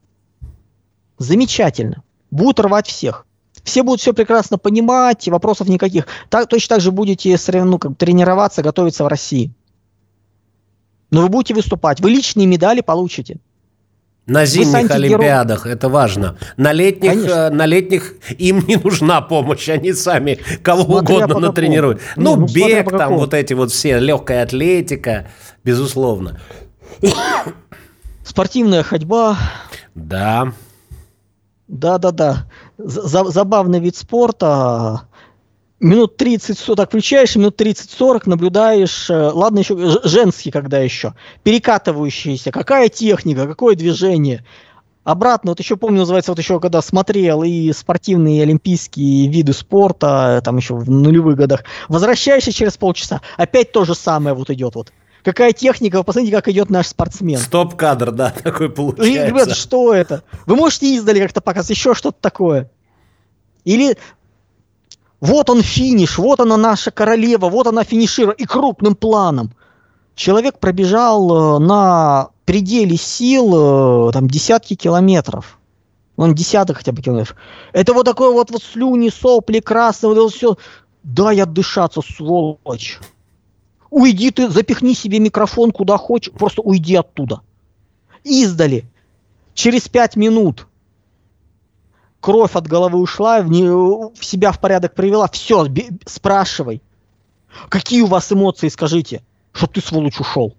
[1.18, 2.02] Замечательно.
[2.30, 3.26] Будут рвать всех.
[3.62, 6.06] Все будут все прекрасно понимать, вопросов никаких.
[6.28, 9.52] Так, точно так же будете ну, как, тренироваться, готовиться в России.
[11.10, 12.00] Но вы будете выступать.
[12.00, 13.38] Вы личные медали получите.
[14.26, 16.38] На зимних Олимпиадах, это важно.
[16.56, 22.00] На летних, э, на летних им не нужна помощь, они сами кого смотря угодно натренируют.
[22.16, 25.26] Ну, ну, бег, там вот эти вот все, легкая атлетика,
[25.62, 26.40] безусловно.
[28.24, 29.36] Спортивная ходьба.
[29.94, 30.52] Да.
[31.68, 32.46] Да-да-да.
[32.78, 35.02] Забавный вид спорта.
[35.80, 42.88] Минут 30, так включаешь, минут 30-40 наблюдаешь, э, ладно еще женский когда еще, перекатывающийся, какая
[42.88, 44.44] техника, какое движение.
[45.02, 50.40] Обратно, вот еще помню, называется, вот еще когда смотрел и спортивные, и олимпийские виды спорта,
[50.42, 54.92] там еще в нулевых годах, возвращаешься через полчаса, опять то же самое вот идет вот
[55.24, 57.38] Какая техника, вы посмотрите, как идет наш спортсмен.
[57.38, 59.26] Стоп-кадр, да, такой получается.
[59.26, 60.22] Ребята, что это?
[60.44, 62.70] Вы можете издали как-то показать еще что-то такое?
[63.64, 63.96] Или
[65.20, 69.52] вот он финиш, вот она наша королева, вот она финиширует, и крупным планом.
[70.14, 75.58] Человек пробежал э, на пределе сил э, там десятки километров.
[76.16, 77.36] Он десяток хотя бы километров.
[77.72, 80.56] Это вот такое вот, вот слюни, сопли, красное, вот все.
[81.02, 82.98] Дай отдышаться, сволочь.
[83.90, 87.40] Уйди ты, запихни себе микрофон куда хочешь, просто уйди оттуда.
[88.22, 88.84] Издали.
[89.54, 90.66] Через пять минут
[92.24, 95.66] кровь от головы ушла, в, не, в себя в порядок привела, все,
[96.06, 96.80] спрашивай.
[97.68, 100.56] Какие у вас эмоции, скажите, что ты, сволочь, ушел?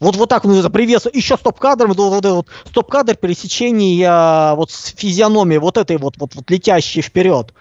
[0.00, 1.16] Вот, вот так ну, приветствую.
[1.16, 6.50] Еще стоп-кадр, вот, вот, вот, стоп-кадр пересечения вот с физиономией, вот этой вот, вот, вот
[6.50, 7.54] летящей вперед.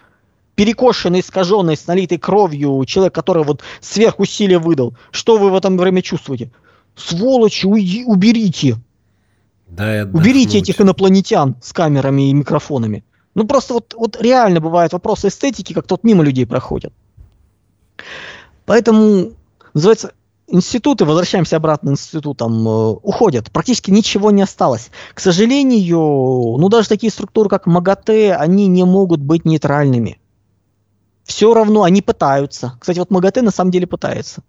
[0.55, 4.95] Перекошенный, искаженный, с налитой кровью человек, который вот сверхусилие выдал.
[5.11, 6.49] Что вы в этом время чувствуете?
[6.95, 8.77] Сволочи, уйди, уберите.
[9.67, 13.03] Да, Уберите этих инопланетян с камерами и микрофонами.
[13.35, 16.93] Ну просто вот, вот реально бывают вопросы эстетики, как тут мимо людей проходят.
[18.65, 19.33] Поэтому,
[19.73, 20.13] называется,
[20.47, 23.51] институты, возвращаемся обратно к институтам, э, уходят.
[23.51, 24.89] Практически ничего не осталось.
[25.13, 30.19] К сожалению, ну даже такие структуры, как МАГАТЭ, они не могут быть нейтральными.
[31.23, 32.77] Все равно они пытаются.
[32.79, 34.41] Кстати, вот МАГАТЭ на самом деле пытается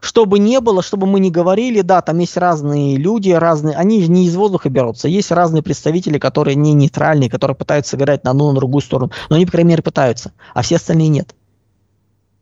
[0.00, 4.02] что бы ни было, чтобы мы не говорили, да, там есть разные люди, разные, они
[4.02, 8.32] же не из воздуха берутся, есть разные представители, которые не нейтральные, которые пытаются играть на
[8.32, 11.34] одну, на другую сторону, но они, по крайней мере, пытаются, а все остальные нет.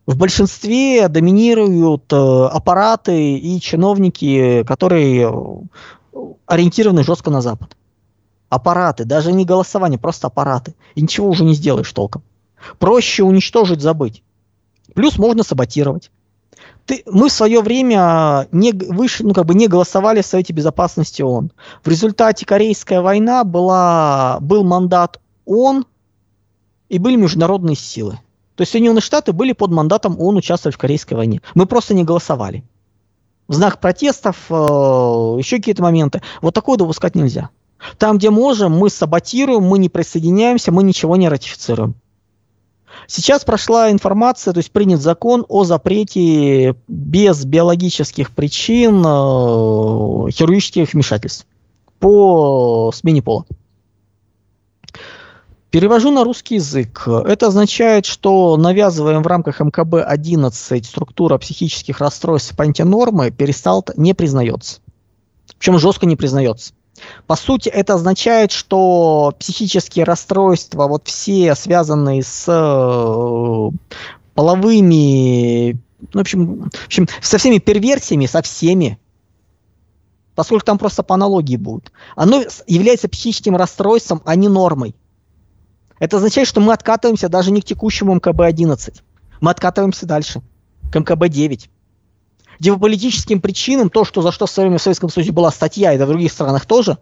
[0.07, 5.31] В большинстве доминируют э, аппараты и чиновники, которые
[6.13, 7.75] э, ориентированы жестко на Запад.
[8.51, 10.75] Аппараты, даже не голосование, просто аппараты.
[10.95, 12.23] И ничего уже не сделаешь толком.
[12.79, 14.23] Проще уничтожить, забыть.
[14.95, 16.11] Плюс можно саботировать
[16.87, 21.23] ты, мы в свое время не, выше, ну, как бы не голосовали в Совете Безопасности
[21.23, 21.53] ООН.
[21.83, 25.87] В результате Корейская война была, был мандат ООН
[26.89, 28.19] и были международные силы.
[28.55, 31.41] То есть Соединенные Штаты были под мандатом ООН участвовать в Корейской войне.
[31.55, 32.65] Мы просто не голосовали.
[33.49, 36.23] В знак протестов, э, еще какие-то моменты.
[36.41, 37.51] Вот такое допускать нельзя.
[37.99, 41.97] Там, где можем, мы саботируем, мы не присоединяемся, мы ничего не ратифицируем.
[43.07, 51.47] Сейчас прошла информация, то есть принят закон о запрете без биологических причин э, хирургических вмешательств
[51.99, 53.45] по смене пола.
[55.71, 57.09] Перевожу на русский язык.
[57.09, 64.81] Это означает, что навязываем в рамках МКБ-11 структура психических расстройств по антинормы перестал не признается.
[65.59, 66.75] Причем жестко не признается.
[67.27, 73.71] По сути, это означает, что психические расстройства, вот все связанные с э,
[74.35, 75.79] половыми, ну,
[76.13, 78.99] в общем, в общем, со всеми перверсиями, со всеми,
[80.35, 84.95] поскольку там просто по аналогии будет, оно является психическим расстройством, а не нормой.
[85.99, 89.01] Это означает, что мы откатываемся даже не к текущему МКБ-11.
[89.41, 90.43] Мы откатываемся дальше,
[90.93, 91.69] к МКБ-9
[92.59, 95.51] где по политическим причинам то, что за что в свое время в Советском Союзе была
[95.51, 96.99] статья, и в других странах тоже,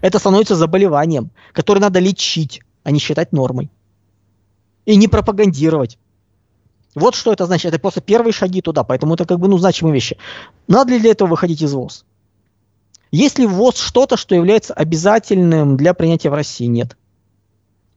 [0.00, 3.70] это становится заболеванием, которое надо лечить, а не считать нормой.
[4.84, 5.98] И не пропагандировать.
[6.94, 7.72] Вот что это значит.
[7.72, 10.18] Это просто первые шаги туда, поэтому это как бы ну, значимые вещи.
[10.68, 12.04] Надо ли для этого выходить из ВОЗ?
[13.10, 16.66] Есть ли в ВОЗ что-то, что является обязательным для принятия в России?
[16.66, 16.96] Нет.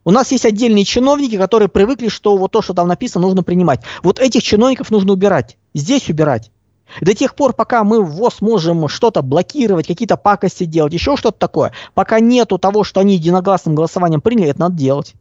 [0.03, 3.81] У нас есть отдельные чиновники, которые привыкли, что вот то, что там написано, нужно принимать.
[4.03, 5.57] Вот этих чиновников нужно убирать.
[5.73, 6.51] Здесь убирать.
[7.01, 11.37] До тех пор, пока мы в ВОЗ можем что-то блокировать, какие-то пакости делать, еще что-то
[11.37, 15.15] такое, пока нету того, что они единогласным голосованием приняли, это надо делать.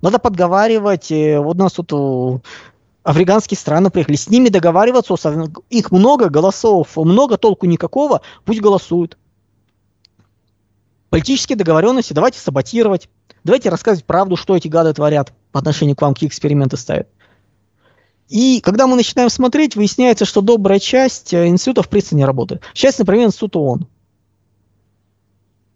[0.00, 1.12] Надо подговаривать.
[1.12, 2.38] Э, вот у нас тут э,
[3.04, 5.14] африканские страны приехали, с ними договариваться,
[5.70, 9.16] их много голосов, много толку никакого, пусть голосуют.
[11.10, 13.08] Политические договоренности давайте саботировать,
[13.44, 17.08] давайте рассказывать правду, что эти гады творят по отношению к вам, какие эксперименты ставят.
[18.32, 22.62] И когда мы начинаем смотреть, выясняется, что добрая часть э, институтов принципе не работает.
[22.72, 23.86] Часть, например, институт ООН.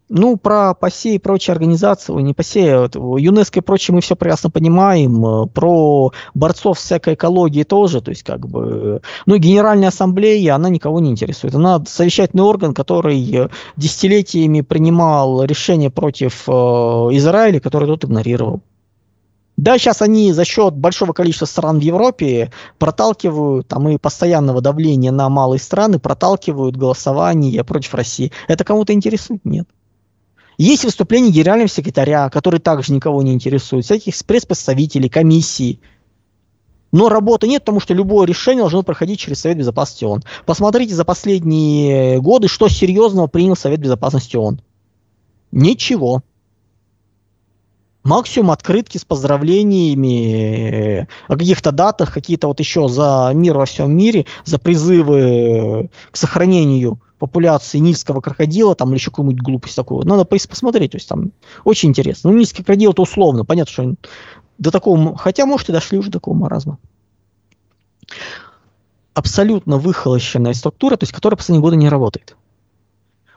[0.09, 5.27] Ну, про ПАСЕ и прочие организации, не ПАСЕ, ЮНЕСКО и прочее мы все прекрасно понимаем.
[5.27, 8.01] Э, про борцов всякой экологии тоже.
[8.01, 11.55] То есть, как бы, ну, Генеральная Ассамблея, она никого не интересует.
[11.55, 18.63] Она совещательный орган, который э, десятилетиями принимал решения против э, Израиля, который тот игнорировал.
[19.57, 25.11] Да, сейчас они за счет большого количества стран в Европе проталкивают, там и постоянного давления
[25.11, 28.33] на малые страны, проталкивают голосование против России.
[28.49, 29.45] Это кому-то интересует?
[29.45, 29.67] Нет.
[30.59, 35.81] Есть выступление генерального секретаря, который также никого не интересует, всяких пресс-представителей, комиссий.
[36.93, 40.23] Но работы нет, потому что любое решение должно проходить через Совет Безопасности ООН.
[40.47, 44.61] Посмотрите за последние годы, что серьезного принял Совет Безопасности ООН.
[45.53, 46.23] Ничего.
[48.07, 53.97] Максимум открытки с поздравлениями э, о каких-то датах, какие-то вот еще за мир во всем
[53.97, 60.07] мире, за призывы к сохранению популяции нильского крокодила, там или еще какую-нибудь глупость такую.
[60.07, 61.33] Надо посмотреть, то есть там
[61.65, 62.31] очень интересно.
[62.31, 63.95] Ну, нильский крокодил это условно, понятно, что
[64.59, 66.79] до такого, хотя, может, и дошли уже до такого маразма.
[69.15, 72.37] Абсолютно выхолощенная структура, то есть которая последние годы не работает.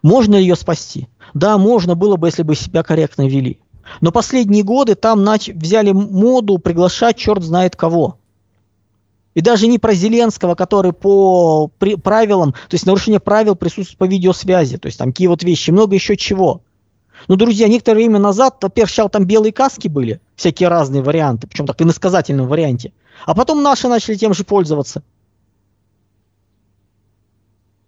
[0.04, 1.08] Можно ее спасти?
[1.34, 3.60] Да, можно было бы, если бы себя корректно вели.
[4.02, 8.18] Но последние годы там нач- взяли моду приглашать черт знает кого.
[9.36, 14.06] И даже не про Зеленского, который по при, правилам, то есть нарушение правил присутствует по
[14.06, 16.62] видеосвязи, то есть там какие вот вещи, много еще чего.
[17.28, 21.68] Ну, друзья, некоторое время назад, во-первых, сначала там белые каски были, всякие разные варианты, причем
[21.68, 22.92] так в иносказательном варианте.
[23.26, 25.04] А потом наши начали тем же пользоваться.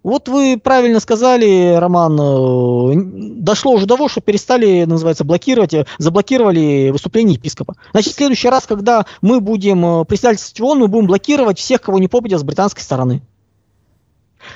[0.04, 2.94] Вот вы правильно сказали, Роман, э,
[3.38, 7.76] дошло уже до того, что перестали, называется, блокировать, э, заблокировали выступление епископа.
[7.92, 12.00] Значит, в следующий раз, когда мы будем э, председательствовать ООН, мы будем блокировать всех, кого
[12.00, 13.22] не попадет с британской стороны.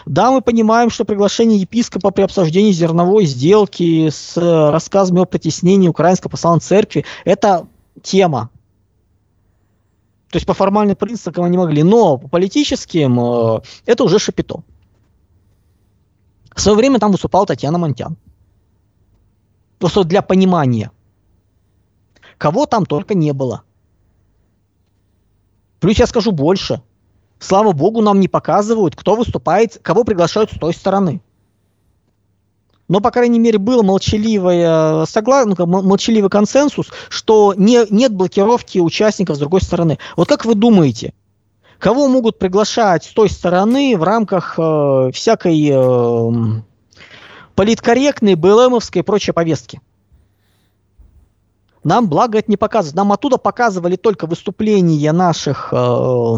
[0.07, 4.35] Да, мы понимаем, что приглашение епископа при обсуждении зерновой сделки с
[4.71, 7.67] рассказами о притеснении Украинской православной церкви– это
[8.01, 8.49] тема.
[10.31, 14.63] То есть по формальным принципам они могли, но по политическим это уже шапито.
[16.55, 18.17] В свое время там выступала Татьяна Монтян.
[19.77, 20.89] Просто для понимания.
[22.37, 23.63] Кого там только не было.
[25.81, 26.81] Плюс я скажу больше.
[27.39, 31.21] Слава богу, нам не показывают, кто выступает, кого приглашают с той стороны.
[32.87, 35.43] Но, по крайней мере, был молчаливый, согла...
[35.45, 39.97] ну, молчаливый консенсус, что не, нет блокировки участников с другой стороны.
[40.15, 41.13] Вот как вы думаете,
[41.79, 46.61] Кого могут приглашать с той стороны в рамках э, всякой э,
[47.55, 49.81] политкорректной, БЛМовской и прочей повестки?
[51.83, 52.95] Нам, благо, это не показывают.
[52.95, 56.35] Нам оттуда показывали только выступления наших э,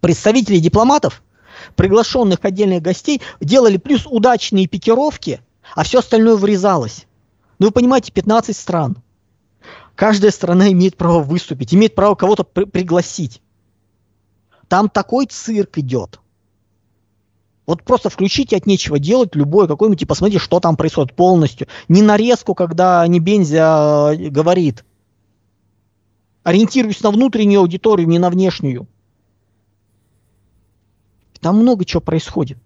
[0.00, 1.22] представителей дипломатов,
[1.76, 5.40] приглашенных отдельных гостей, делали плюс удачные пикировки,
[5.76, 7.06] а все остальное врезалось.
[7.58, 8.96] Ну, вы понимаете, 15 стран.
[9.94, 13.42] Каждая страна имеет право выступить, имеет право кого-то при- пригласить.
[14.70, 16.20] Там такой цирк идет.
[17.66, 21.66] Вот просто включите от нечего делать любой какой-нибудь и посмотрите, что там происходит полностью.
[21.88, 24.84] Не нарезку, когда не Бензя э, говорит.
[26.44, 28.86] Ориентируюсь на внутреннюю аудиторию, не на внешнюю.
[31.40, 32.58] Там много чего происходит.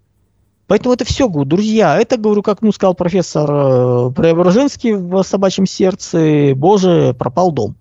[0.67, 5.65] Поэтому это все, говорю, друзья, это, говорю, как ну, сказал профессор э, Преображенский в «Собачьем
[5.65, 7.75] сердце», боже, пропал дом.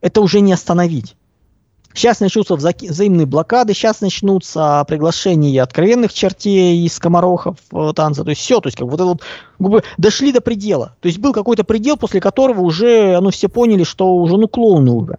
[0.00, 1.14] Это уже не остановить.
[1.98, 8.22] Сейчас начнутся вза- взаимные блокады, сейчас начнутся приглашения откровенных чертей из скоморохов э, танца.
[8.22, 9.22] То есть все, то есть как вот это вот
[9.58, 10.94] губы дошли до предела.
[11.00, 14.92] То есть был какой-то предел, после которого уже ну, все поняли, что уже ну клоуны
[14.92, 15.18] уже.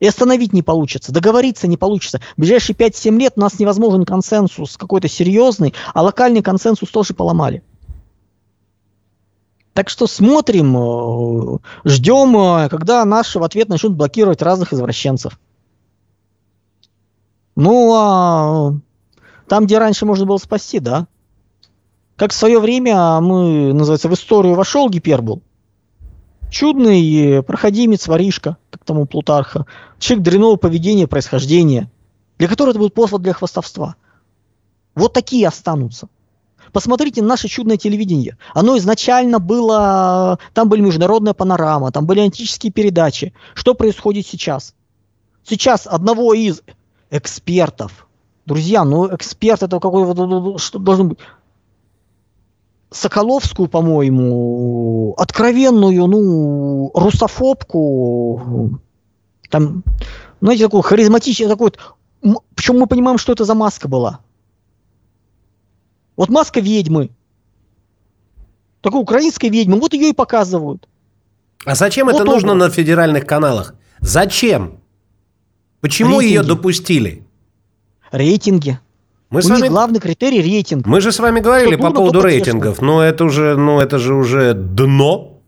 [0.00, 2.22] И остановить не получится, договориться не получится.
[2.38, 7.62] В ближайшие 5-7 лет у нас невозможен консенсус какой-то серьезный, а локальный консенсус тоже поломали.
[9.74, 15.38] Так что смотрим, э, ждем, э, когда наши в ответ начнут блокировать разных извращенцев.
[17.56, 18.74] Ну, а
[19.48, 21.08] там, где раньше можно было спасти, да.
[22.16, 25.42] Как в свое время мы, называется, в историю вошел гипербол.
[26.50, 29.66] Чудный проходимец воришка, как тому Плутарха.
[29.98, 31.90] Человек дрянного поведения, происхождения,
[32.38, 33.96] для которого это был повод для хвастовства.
[34.94, 36.08] Вот такие останутся.
[36.74, 38.36] Посмотрите на наше чудное телевидение.
[38.52, 40.40] Оно изначально было...
[40.54, 43.32] Там были международная панорама, там были антические передачи.
[43.54, 44.74] Что происходит сейчас?
[45.44, 46.62] Сейчас одного из
[47.10, 48.08] экспертов,
[48.44, 51.18] друзья, ну эксперт это какой что должен быть?
[52.90, 58.80] Соколовскую, по-моему, откровенную, ну, русофобку,
[59.48, 59.84] там,
[60.40, 61.72] знаете, такой харизматичный, такой
[62.22, 64.20] вот, причем мы понимаем, что это за маска была.
[66.16, 67.10] Вот маска ведьмы.
[68.80, 69.78] Такой украинской ведьмы.
[69.80, 70.88] Вот ее и показывают.
[71.64, 72.68] А зачем вот это нужно образ.
[72.68, 73.74] на федеральных каналах?
[74.00, 74.80] Зачем?
[75.80, 76.34] Почему рейтинги.
[76.34, 77.26] ее допустили?
[78.12, 78.78] Рейтинги.
[79.30, 79.68] Мы У с вами...
[79.68, 80.86] главный критерий рейтинг.
[80.86, 84.14] Мы же с вами говорили что по поводу рейтингов, но это уже, ну это же
[84.14, 85.40] уже дно.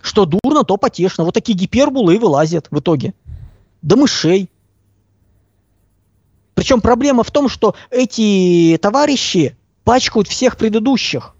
[0.00, 1.24] Что дурно, то потешно.
[1.24, 3.14] Вот такие гипербулы и вылазят в итоге.
[3.82, 4.48] До мышей.
[6.54, 11.34] Причем проблема в том, что эти товарищи пачкают всех предыдущих.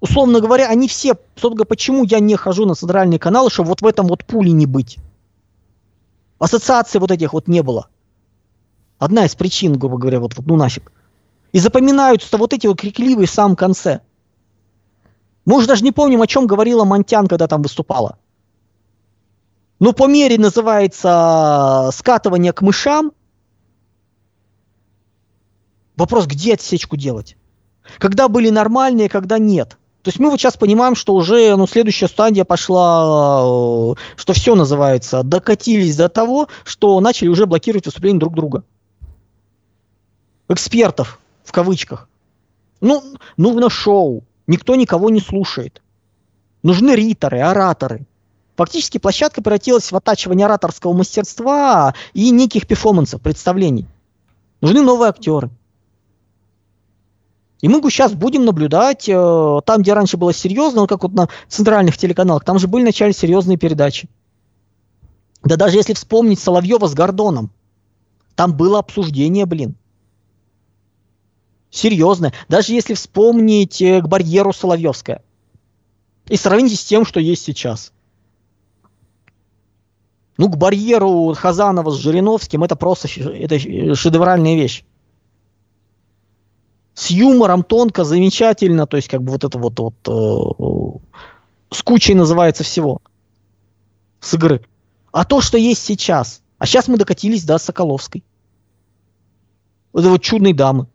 [0.00, 3.86] Условно говоря, они все, собственно, почему я не хожу на центральные каналы, чтобы вот в
[3.86, 4.98] этом вот пуле не быть.
[6.38, 7.88] Ассоциаций вот этих вот не было.
[8.98, 10.90] Одна из причин, грубо говоря, вот, вот ну нафиг.
[11.52, 14.00] И запоминаются вот эти вот крикливые в самом конце.
[15.44, 18.18] Мы уже даже не помним, о чем говорила Монтян, когда там выступала.
[19.80, 23.12] Но по мере называется скатывание к мышам.
[26.00, 27.36] Вопрос, где отсечку делать?
[27.98, 29.76] Когда были нормальные, когда нет.
[30.02, 34.54] То есть мы вот сейчас понимаем, что уже ну, следующая стадия пошла, э, что все
[34.54, 38.64] называется, докатились до того, что начали уже блокировать выступления друг друга.
[40.48, 42.08] Экспертов, в кавычках.
[42.80, 43.04] Ну,
[43.36, 44.24] нужно шоу.
[44.46, 45.82] Никто никого не слушает.
[46.62, 48.06] Нужны риторы, ораторы.
[48.56, 53.86] Фактически площадка превратилась в оттачивание ораторского мастерства и неких перформансов, представлений.
[54.62, 55.50] Нужны новые актеры.
[57.60, 61.98] И мы сейчас будем наблюдать, э, там, где раньше было серьезно, как вот на центральных
[61.98, 64.08] телеканалах, там же были вначале серьезные передачи.
[65.42, 67.50] Да даже если вспомнить Соловьева с Гордоном,
[68.34, 69.74] там было обсуждение, блин.
[71.70, 72.32] Серьезное.
[72.48, 75.22] Даже если вспомнить э, к барьеру Соловьевская.
[76.28, 77.92] И сравнить с тем, что есть сейчас.
[80.38, 83.58] Ну, к барьеру Хазанова с Жириновским это просто это
[83.94, 84.84] шедевральная вещь
[87.00, 92.12] с юмором, тонко, замечательно, то есть как бы вот это вот, вот э, с кучей
[92.12, 93.00] называется всего
[94.20, 94.66] с игры.
[95.10, 98.22] А то, что есть сейчас, а сейчас мы докатились до Соколовской.
[99.94, 100.88] Вот вот чудной дамы.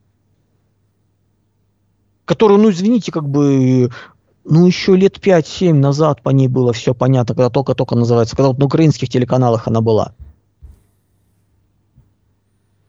[2.25, 3.89] Которую, ну извините, как бы,
[4.43, 8.59] ну еще лет 5-7 назад по ней было все понятно, когда только-только называется, когда вот
[8.59, 10.13] на украинских телеканалах она была.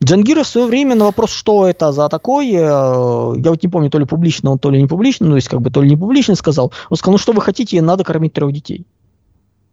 [0.03, 3.89] Джангиров в свое время на вопрос, что это за такое, э, я вот не помню,
[3.89, 5.89] то ли публично он, то ли не публично, ну, то есть как бы то ли
[5.89, 8.85] не публично сказал, он сказал, ну что вы хотите, надо кормить трех детей.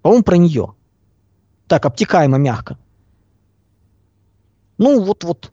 [0.00, 0.74] По-моему, про нее.
[1.66, 2.78] Так, обтекаемо, мягко.
[4.78, 5.52] Ну, вот-вот.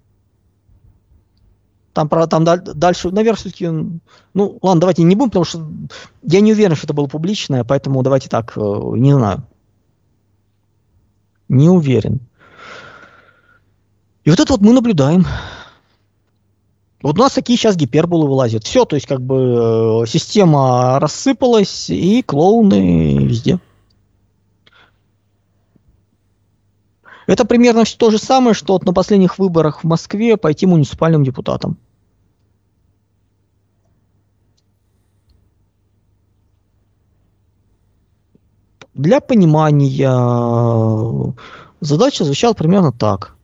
[1.93, 5.67] Там, про, там дальше, наверное, все-таки, ну, ладно, давайте не будем, потому что
[6.24, 9.45] я не уверен, что это было публичное, поэтому давайте так, э, не знаю.
[11.49, 12.22] Не уверен.
[14.32, 15.25] Вот это вот мы наблюдаем.
[17.01, 18.63] Вот у нас такие сейчас гиперболы вылазят.
[18.63, 23.59] Все, то есть как бы э, система рассыпалась, и клоуны везде.
[27.27, 31.77] Это примерно то же самое, что вот на последних выборах в Москве пойти муниципальным депутатом.
[38.93, 41.32] Для понимания э,
[41.82, 43.36] задача звучала примерно так.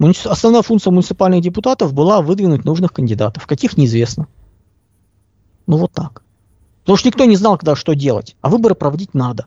[0.00, 3.46] Основная функция муниципальных депутатов была выдвинуть нужных кандидатов.
[3.46, 4.28] Каких неизвестно.
[5.66, 6.22] Ну вот так.
[6.82, 8.34] Потому что никто не знал, когда что делать.
[8.40, 9.46] А выборы проводить надо.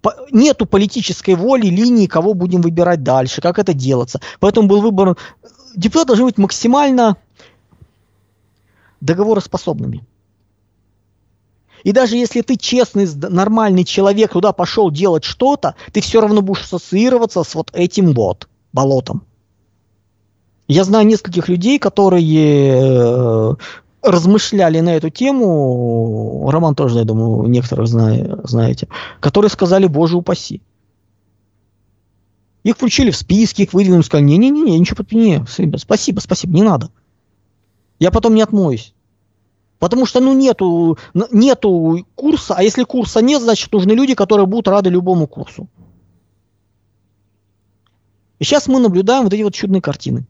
[0.00, 4.20] По нету политической воли, линии, кого будем выбирать дальше, как это делаться.
[4.40, 5.16] Поэтому был выбор...
[5.76, 7.16] Депутаты должны быть максимально
[9.00, 10.04] договороспособными.
[11.84, 16.62] И даже если ты честный, нормальный человек, туда пошел делать что-то, ты все равно будешь
[16.62, 19.22] ассоциироваться с вот этим вот болотом.
[20.68, 23.54] Я знаю нескольких людей, которые э,
[24.02, 28.88] размышляли на эту тему, Роман тоже, я думаю, некоторых знаю, знаете,
[29.20, 30.62] которые сказали, боже упаси.
[32.64, 35.44] Их включили в списки, их выдвинули, сказали, не-не-не, ничего не,
[35.78, 36.90] спасибо, спасибо, не надо.
[37.98, 38.94] Я потом не отмоюсь.
[39.78, 40.96] Потому что, ну, нету,
[41.32, 45.68] нету курса, а если курса нет, значит, нужны люди, которые будут рады любому курсу.
[48.42, 50.26] И сейчас мы наблюдаем вот эти вот чудные картины.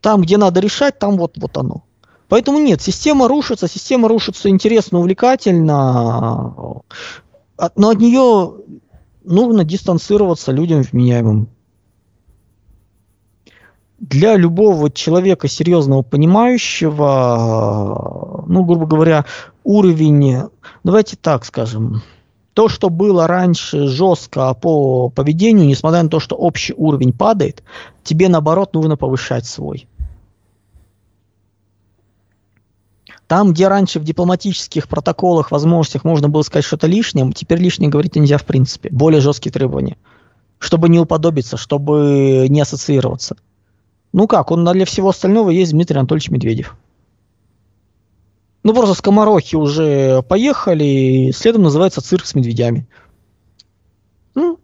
[0.00, 1.84] Там, где надо решать, там вот, вот оно.
[2.28, 6.82] Поэтому нет, система рушится, система рушится интересно, увлекательно,
[7.76, 8.54] но от нее
[9.22, 11.48] нужно дистанцироваться людям вменяемым.
[14.00, 16.96] Для любого человека серьезного, понимающего,
[18.48, 19.26] ну, грубо говоря,
[19.62, 20.48] уровень,
[20.82, 22.02] давайте так скажем,
[22.54, 27.64] то, что было раньше жестко по поведению, несмотря на то, что общий уровень падает,
[28.04, 29.88] тебе наоборот нужно повышать свой.
[33.26, 38.14] Там, где раньше в дипломатических протоколах, возможностях можно было сказать что-то лишнее, теперь лишнее говорить
[38.14, 38.90] нельзя в принципе.
[38.90, 39.96] Более жесткие требования.
[40.58, 43.36] Чтобы не уподобиться, чтобы не ассоциироваться.
[44.12, 46.76] Ну как, он для всего остального есть Дмитрий Анатольевич Медведев.
[48.64, 52.88] Ну, просто скоморохи уже поехали, и следом называется цирк с медведями.
[54.34, 54.58] Ну,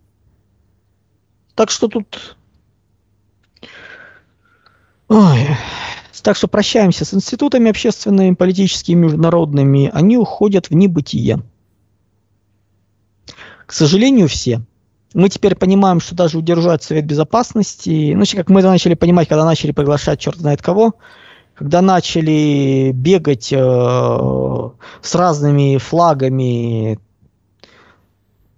[1.55, 2.37] так что тут...
[5.09, 5.47] Ой,
[6.23, 9.91] Так что прощаемся с институтами общественными, политическими, международными.
[9.93, 11.43] Они уходят в небытие.
[13.67, 14.63] К сожалению, все.
[15.13, 19.45] Мы теперь понимаем, что даже удержать Совет Безопасности, ну, как мы это начали понимать, когда
[19.45, 20.95] начали приглашать черт знает кого,
[21.61, 26.99] когда начали бегать э, с разными флагами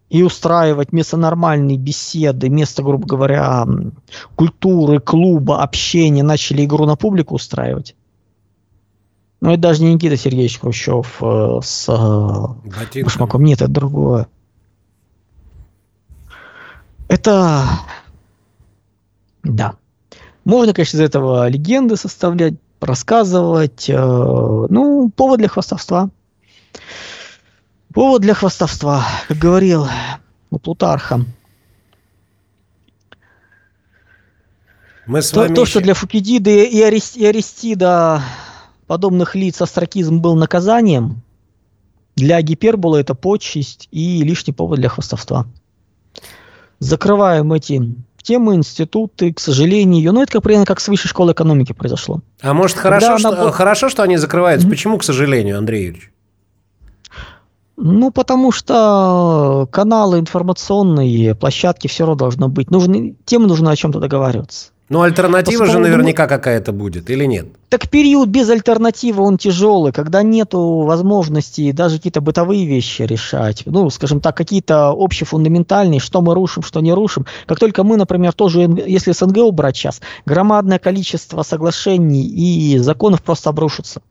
[0.09, 3.67] и устраивать вместо нормальной беседы, вместо, грубо говоря,
[4.37, 7.97] культуры, клуба, общения, начали игру на публику устраивать.
[9.41, 13.43] Ну, это даже не Никита Сергеевич Хрущев э, с э, Башмаком.
[13.43, 14.29] Нет, это другое.
[17.09, 17.65] Это...
[19.43, 19.75] Да.
[20.45, 23.89] Можно, конечно, из этого легенды составлять, рассказывать.
[23.89, 26.11] Э, ну, повод для хвастовства.
[27.93, 29.87] Повод для хвастовства, как говорил
[30.51, 31.25] у Плутарха.
[35.07, 35.71] Мы с то, вами то, еще...
[35.73, 37.17] что для Фукидиды и, Арест...
[37.17, 38.23] и Аристида
[38.87, 41.23] подобных лиц астракизм был наказанием,
[42.17, 45.47] для гипербола это почесть и лишний повод для хвастовства.
[46.79, 51.73] Закрываем эти темы, институты, к сожалению, ну это как примерно как с высшей школы экономики
[51.73, 52.21] произошло.
[52.41, 53.53] А может хорошо, что, она...
[53.53, 54.67] хорошо, что они закрываются?
[54.67, 54.71] Mm-hmm.
[54.71, 56.13] Почему, к сожалению, Андрей Юрьевич?
[57.77, 62.71] Ну, потому что каналы информационные, площадки все равно должно быть.
[62.71, 64.72] Нужно, тем нужно о чем-то договариваться.
[64.93, 67.47] Ну, альтернатива Поскольку, же наверняка какая-то будет, или нет?
[67.71, 73.63] Так период без альтернативы, он тяжелый, когда нету возможности даже какие-то бытовые вещи решать.
[73.65, 77.25] Ну, скажем так, какие-то общефундаментальные, что мы рушим, что не рушим.
[77.47, 83.49] Как только мы, например, тоже, если СНГ убрать сейчас, громадное количество соглашений и законов просто
[83.49, 84.03] обрушится.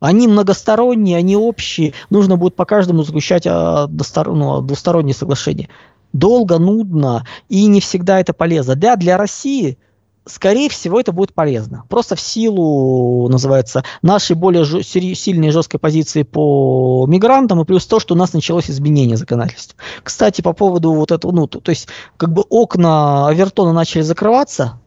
[0.00, 1.92] Они многосторонние, они общие.
[2.08, 5.68] Нужно будет по каждому заключать а, ну, двусторонние соглашения.
[6.12, 8.74] Долго, нудно, и не всегда это полезно.
[8.74, 9.78] Да, для России
[10.24, 11.84] скорее всего, это будет полезно.
[11.88, 17.86] Просто в силу, называется, нашей более ж- сильной и жесткой позиции по мигрантам, и плюс
[17.86, 19.76] то, что у нас началось изменение законодательства.
[20.02, 24.80] Кстати, по поводу вот этого, ну, то, то есть, как бы окна Авертона начали закрываться,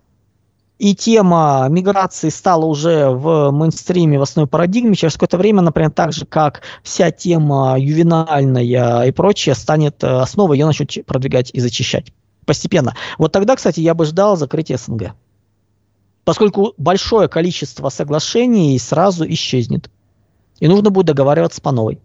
[0.77, 6.11] и тема миграции стала уже в мейнстриме, в основной парадигме, через какое-то время, например, так
[6.11, 12.11] же, как вся тема ювенальная и прочее, станет э, основой, ее начнут продвигать и зачищать
[12.45, 12.93] постепенно.
[13.17, 15.13] Вот тогда, кстати, я бы ждал закрытия СНГ.
[16.25, 19.89] Поскольку большое количество соглашений сразу исчезнет.
[20.59, 21.99] И нужно будет договариваться по новой.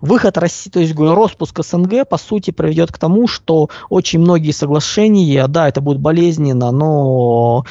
[0.00, 5.46] Выход России, то есть распуск СНГ, по сути, приведет к тому, что очень многие соглашения,
[5.46, 7.64] да, это будет болезненно, но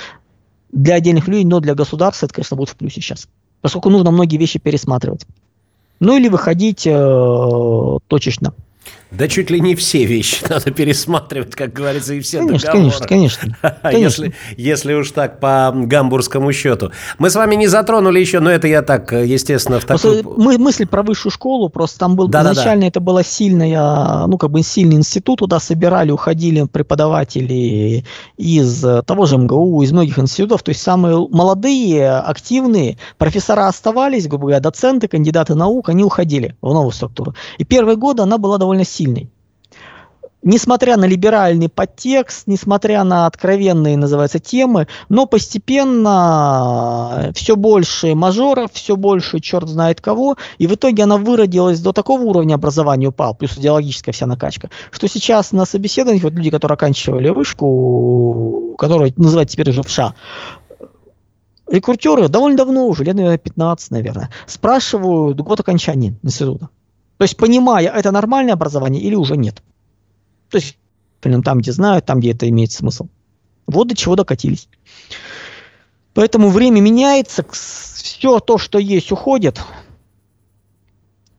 [0.71, 3.27] для отдельных людей, но для государства это, конечно, будет в плюсе сейчас.
[3.61, 5.25] Поскольку нужно многие вещи пересматривать.
[5.99, 8.53] Ну или выходить э, точечно.
[9.11, 13.07] Да чуть ли не все вещи надо пересматривать, как говорится, и все конечно, договоры.
[13.07, 13.77] Конечно, конечно.
[13.81, 14.23] конечно.
[14.25, 16.91] Если, если уж так по гамбургскому счету.
[17.17, 20.21] Мы с вами не затронули еще, но это я так, естественно, в такой...
[20.23, 22.87] Мы, мысль про высшую школу, просто там был да, изначально да, да.
[22.87, 28.05] это было сильная, ну как бы сильный институт, туда собирали, уходили преподаватели
[28.37, 34.43] из того же МГУ, из многих институтов, то есть самые молодые, активные профессора оставались, грубо
[34.43, 37.33] говоря, доценты, кандидаты наук, они уходили в новую структуру.
[37.57, 39.29] И первые годы она была довольно сильной сильный.
[40.41, 46.13] Несмотря на либеральный подтекст, несмотря на откровенные, называется, темы, но постепенно
[47.35, 52.21] все больше мажоров, все больше черт знает кого, и в итоге она выродилась до такого
[52.21, 57.29] уровня образования упал, плюс идеологическая вся накачка, что сейчас на собеседованиях вот люди, которые оканчивали
[57.29, 60.13] вышку, которые называют теперь уже ВША,
[61.67, 66.69] рекрутеры довольно давно уже, лет, наверное, 15, наверное, спрашивают год окончания института.
[67.19, 69.61] То есть, понимая, это нормальное образование или уже нет.
[70.49, 70.77] То есть,
[71.19, 73.07] там, где знают, там, где это имеет смысл.
[73.67, 74.69] Вот до чего докатились.
[76.13, 79.61] Поэтому время меняется, все то, что есть, уходит.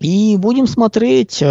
[0.00, 1.46] И будем смотреть, э,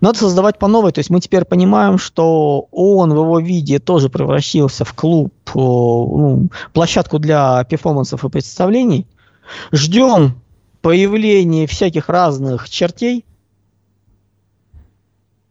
[0.00, 0.92] надо создавать по новой.
[0.92, 5.58] То есть мы теперь понимаем, что он в его виде тоже превратился в клуб, э,
[5.58, 9.06] ну, площадку для перформансов и представлений.
[9.72, 10.39] Ждем
[10.82, 13.24] появление всяких разных чертей,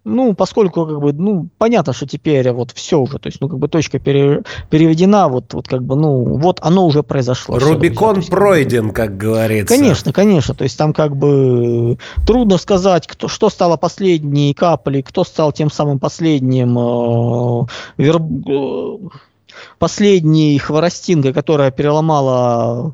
[0.05, 3.59] ну, поскольку, как бы, ну, понятно, что теперь вот все уже, то есть, ну, как
[3.59, 7.59] бы точка пере, переведена, вот, вот, как бы, ну, вот оно уже произошло.
[7.59, 9.75] Рубикон все, пройден, как, как говорится.
[9.75, 15.23] Конечно, конечно, то есть там как бы трудно сказать, кто, что стало последней каплей, кто
[15.23, 17.65] стал тем самым последним э,
[17.97, 19.09] вер, э,
[19.77, 22.93] последней хворостинкой, которая переломала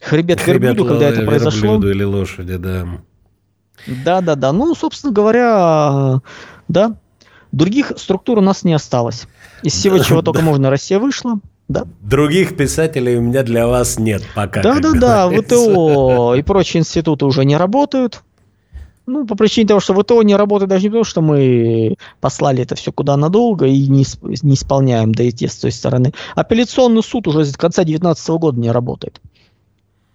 [0.00, 1.76] Хребет, Хребет верблюду, когда это произошло.
[1.76, 2.86] или лошади, да.
[3.86, 4.52] Да, да, да.
[4.52, 6.20] Ну, собственно говоря,
[6.68, 6.96] да.
[7.52, 9.26] Других структур у нас не осталось.
[9.62, 11.40] Из всего, чего только можно, Россия вышла.
[11.68, 11.84] Да.
[12.00, 14.62] Других писателей у меня для вас нет пока.
[14.62, 18.22] Да-да-да, ВТО и прочие институты уже не работают.
[19.06, 22.74] Ну, по причине того, что ВТО не работает даже не потому, что мы послали это
[22.76, 24.04] все куда надолго и не,
[24.42, 26.12] не исполняем ДТС с той стороны.
[26.36, 29.20] Апелляционный суд уже с конца 2019 года не работает.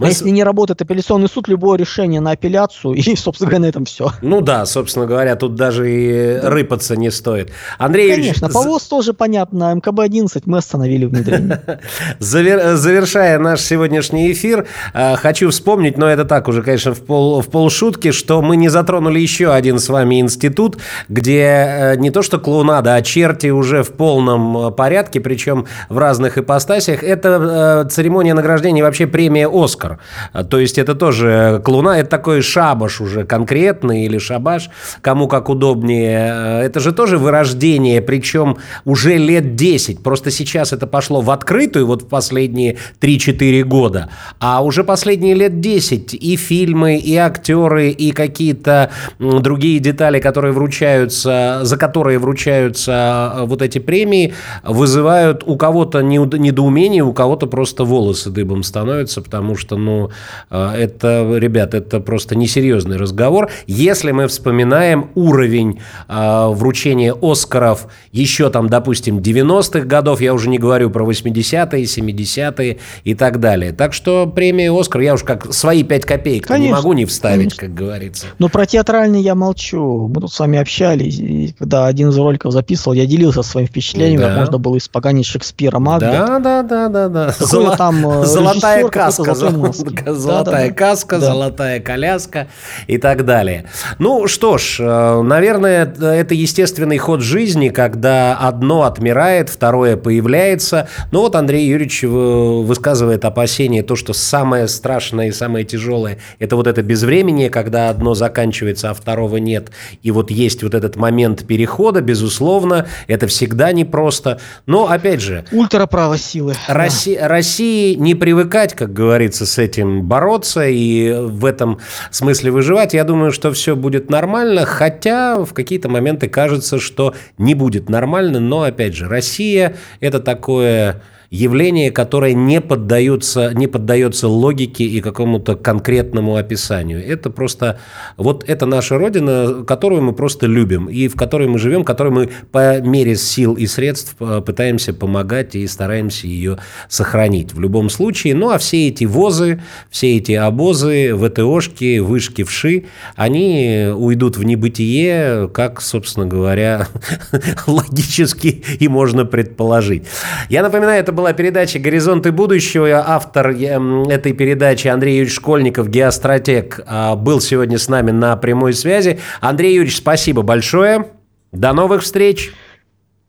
[0.00, 0.06] Мы...
[0.06, 3.84] А если не работает апелляционный суд, любое решение на апелляцию, и, собственно говоря, на этом
[3.84, 4.12] все.
[4.22, 6.50] Ну да, собственно говоря, тут даже и да.
[6.50, 7.50] рыпаться не стоит.
[7.78, 8.52] Андрей Конечно, Юрьевич...
[8.52, 11.80] по ВОЗ тоже понятно, МКБ-11 мы остановили внедрение.
[12.20, 12.76] Завер...
[12.76, 17.40] Завершая наш сегодняшний эфир, э, хочу вспомнить, но это так уже, конечно, в, пол...
[17.40, 20.78] в полшутки, что мы не затронули еще один с вами институт,
[21.08, 25.98] где э, не то что клоунада, а черти уже в полном э, порядке, причем в
[25.98, 27.02] разных ипостасях.
[27.02, 29.87] Это церемония награждения, вообще премия «Оскар».
[29.88, 29.98] Оскар.
[30.32, 34.70] А, то есть это тоже клуна, это такой шабаш уже конкретный или шабаш,
[35.00, 36.30] кому как удобнее.
[36.32, 40.02] А, это же тоже вырождение, причем уже лет 10.
[40.02, 44.10] Просто сейчас это пошло в открытую вот в последние 3-4 года.
[44.40, 51.60] А уже последние лет 10 и фильмы, и актеры, и какие-то другие детали, которые вручаются,
[51.62, 54.34] за которые вручаются а, вот эти премии,
[54.64, 60.10] вызывают у кого-то недоумение, у кого-то просто волосы дыбом становятся, потому что ну,
[60.50, 63.50] э, это, ребят, это просто несерьезный разговор.
[63.66, 70.58] Если мы вспоминаем уровень э, вручения Оскаров еще там, допустим, 90-х годов, я уже не
[70.58, 73.72] говорю про 80-е, 70-е и так далее.
[73.72, 77.60] Так что премия Оскар, я уж как свои 5 копеек не могу не вставить, конечно.
[77.60, 78.26] как говорится.
[78.38, 80.08] Но про театральный я молчу.
[80.08, 84.20] Мы тут с вами общались, и когда один из роликов записывал, я делился своим впечатлением,
[84.20, 84.28] да.
[84.28, 86.10] как можно было испоганить Шекспира Макбет.
[86.10, 87.34] Да, да, да, да, да.
[87.38, 87.76] Золо...
[87.76, 89.34] там э, Золотая каска,
[90.06, 92.48] Золотая каска, золотая коляска
[92.86, 93.66] и так далее.
[93.98, 100.88] Ну что ж, э, наверное, это естественный ход жизни, когда одно отмирает, второе появляется.
[101.12, 106.66] Ну вот Андрей Юрьевич высказывает опасение, то, что самое страшное и самое тяжелое– это вот
[106.66, 109.70] это безвременье, когда одно заканчивается, а второго нет.
[110.02, 114.40] И вот есть вот этот момент перехода, безусловно, это всегда непросто.
[114.66, 115.44] Но, опять же…
[115.52, 116.54] Ультраправо силы.
[116.68, 117.28] Росси- да.
[117.28, 121.78] России не привыкать, как говорится, с этим бороться и в этом
[122.10, 122.94] смысле выживать.
[122.94, 128.40] Я думаю, что все будет нормально, хотя в какие-то моменты кажется, что не будет нормально.
[128.40, 135.56] Но, опять же, Россия– это такое явление, которое не поддается, не поддается логике и какому-то
[135.56, 137.04] конкретному описанию.
[137.06, 137.78] Это просто,
[138.16, 142.30] вот это наша Родина, которую мы просто любим, и в которой мы живем, которой мы
[142.50, 146.58] по мере сил и средств э, пытаемся помогать и стараемся ее
[146.88, 148.34] сохранить в любом случае.
[148.34, 152.84] Ну, а все эти возы, все эти обозы, ВТОшки, вышки, вши,
[153.16, 156.88] они уйдут в небытие, как, собственно говоря,
[157.66, 160.04] логически и можно предположить.
[160.48, 163.02] Я напоминаю, это была передача «Горизонты будущего».
[163.04, 169.18] Автор этой передачи Андрей Юрьевич Школьников, геостратег, а, был сегодня с нами на прямой связи.
[169.40, 171.08] Андрей Юрьевич, спасибо большое.
[171.50, 172.52] До новых встреч.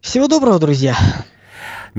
[0.01, 0.95] Всего доброго, друзья.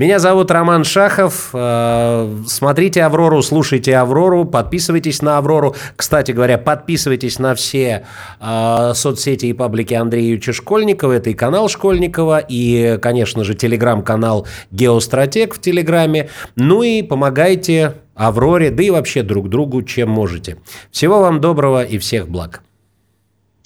[0.01, 1.51] Меня зовут Роман Шахов.
[1.53, 5.75] Э, смотрите «Аврору», слушайте «Аврору», подписывайтесь на «Аврору».
[5.95, 8.07] Кстати говоря, подписывайтесь на все
[8.39, 11.11] э, соцсети и паблики Андрея Юрьевича Школьникова.
[11.11, 16.29] Это и канал Школьникова, и, конечно же, телеграм-канал «Геостратег» в Телеграме.
[16.55, 20.57] Ну и помогайте «Авроре», да и вообще друг другу, чем можете.
[20.89, 22.63] Всего вам доброго и всех благ.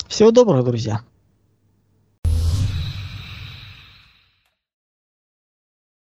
[0.10, 1.00] Всего доброго, друзья.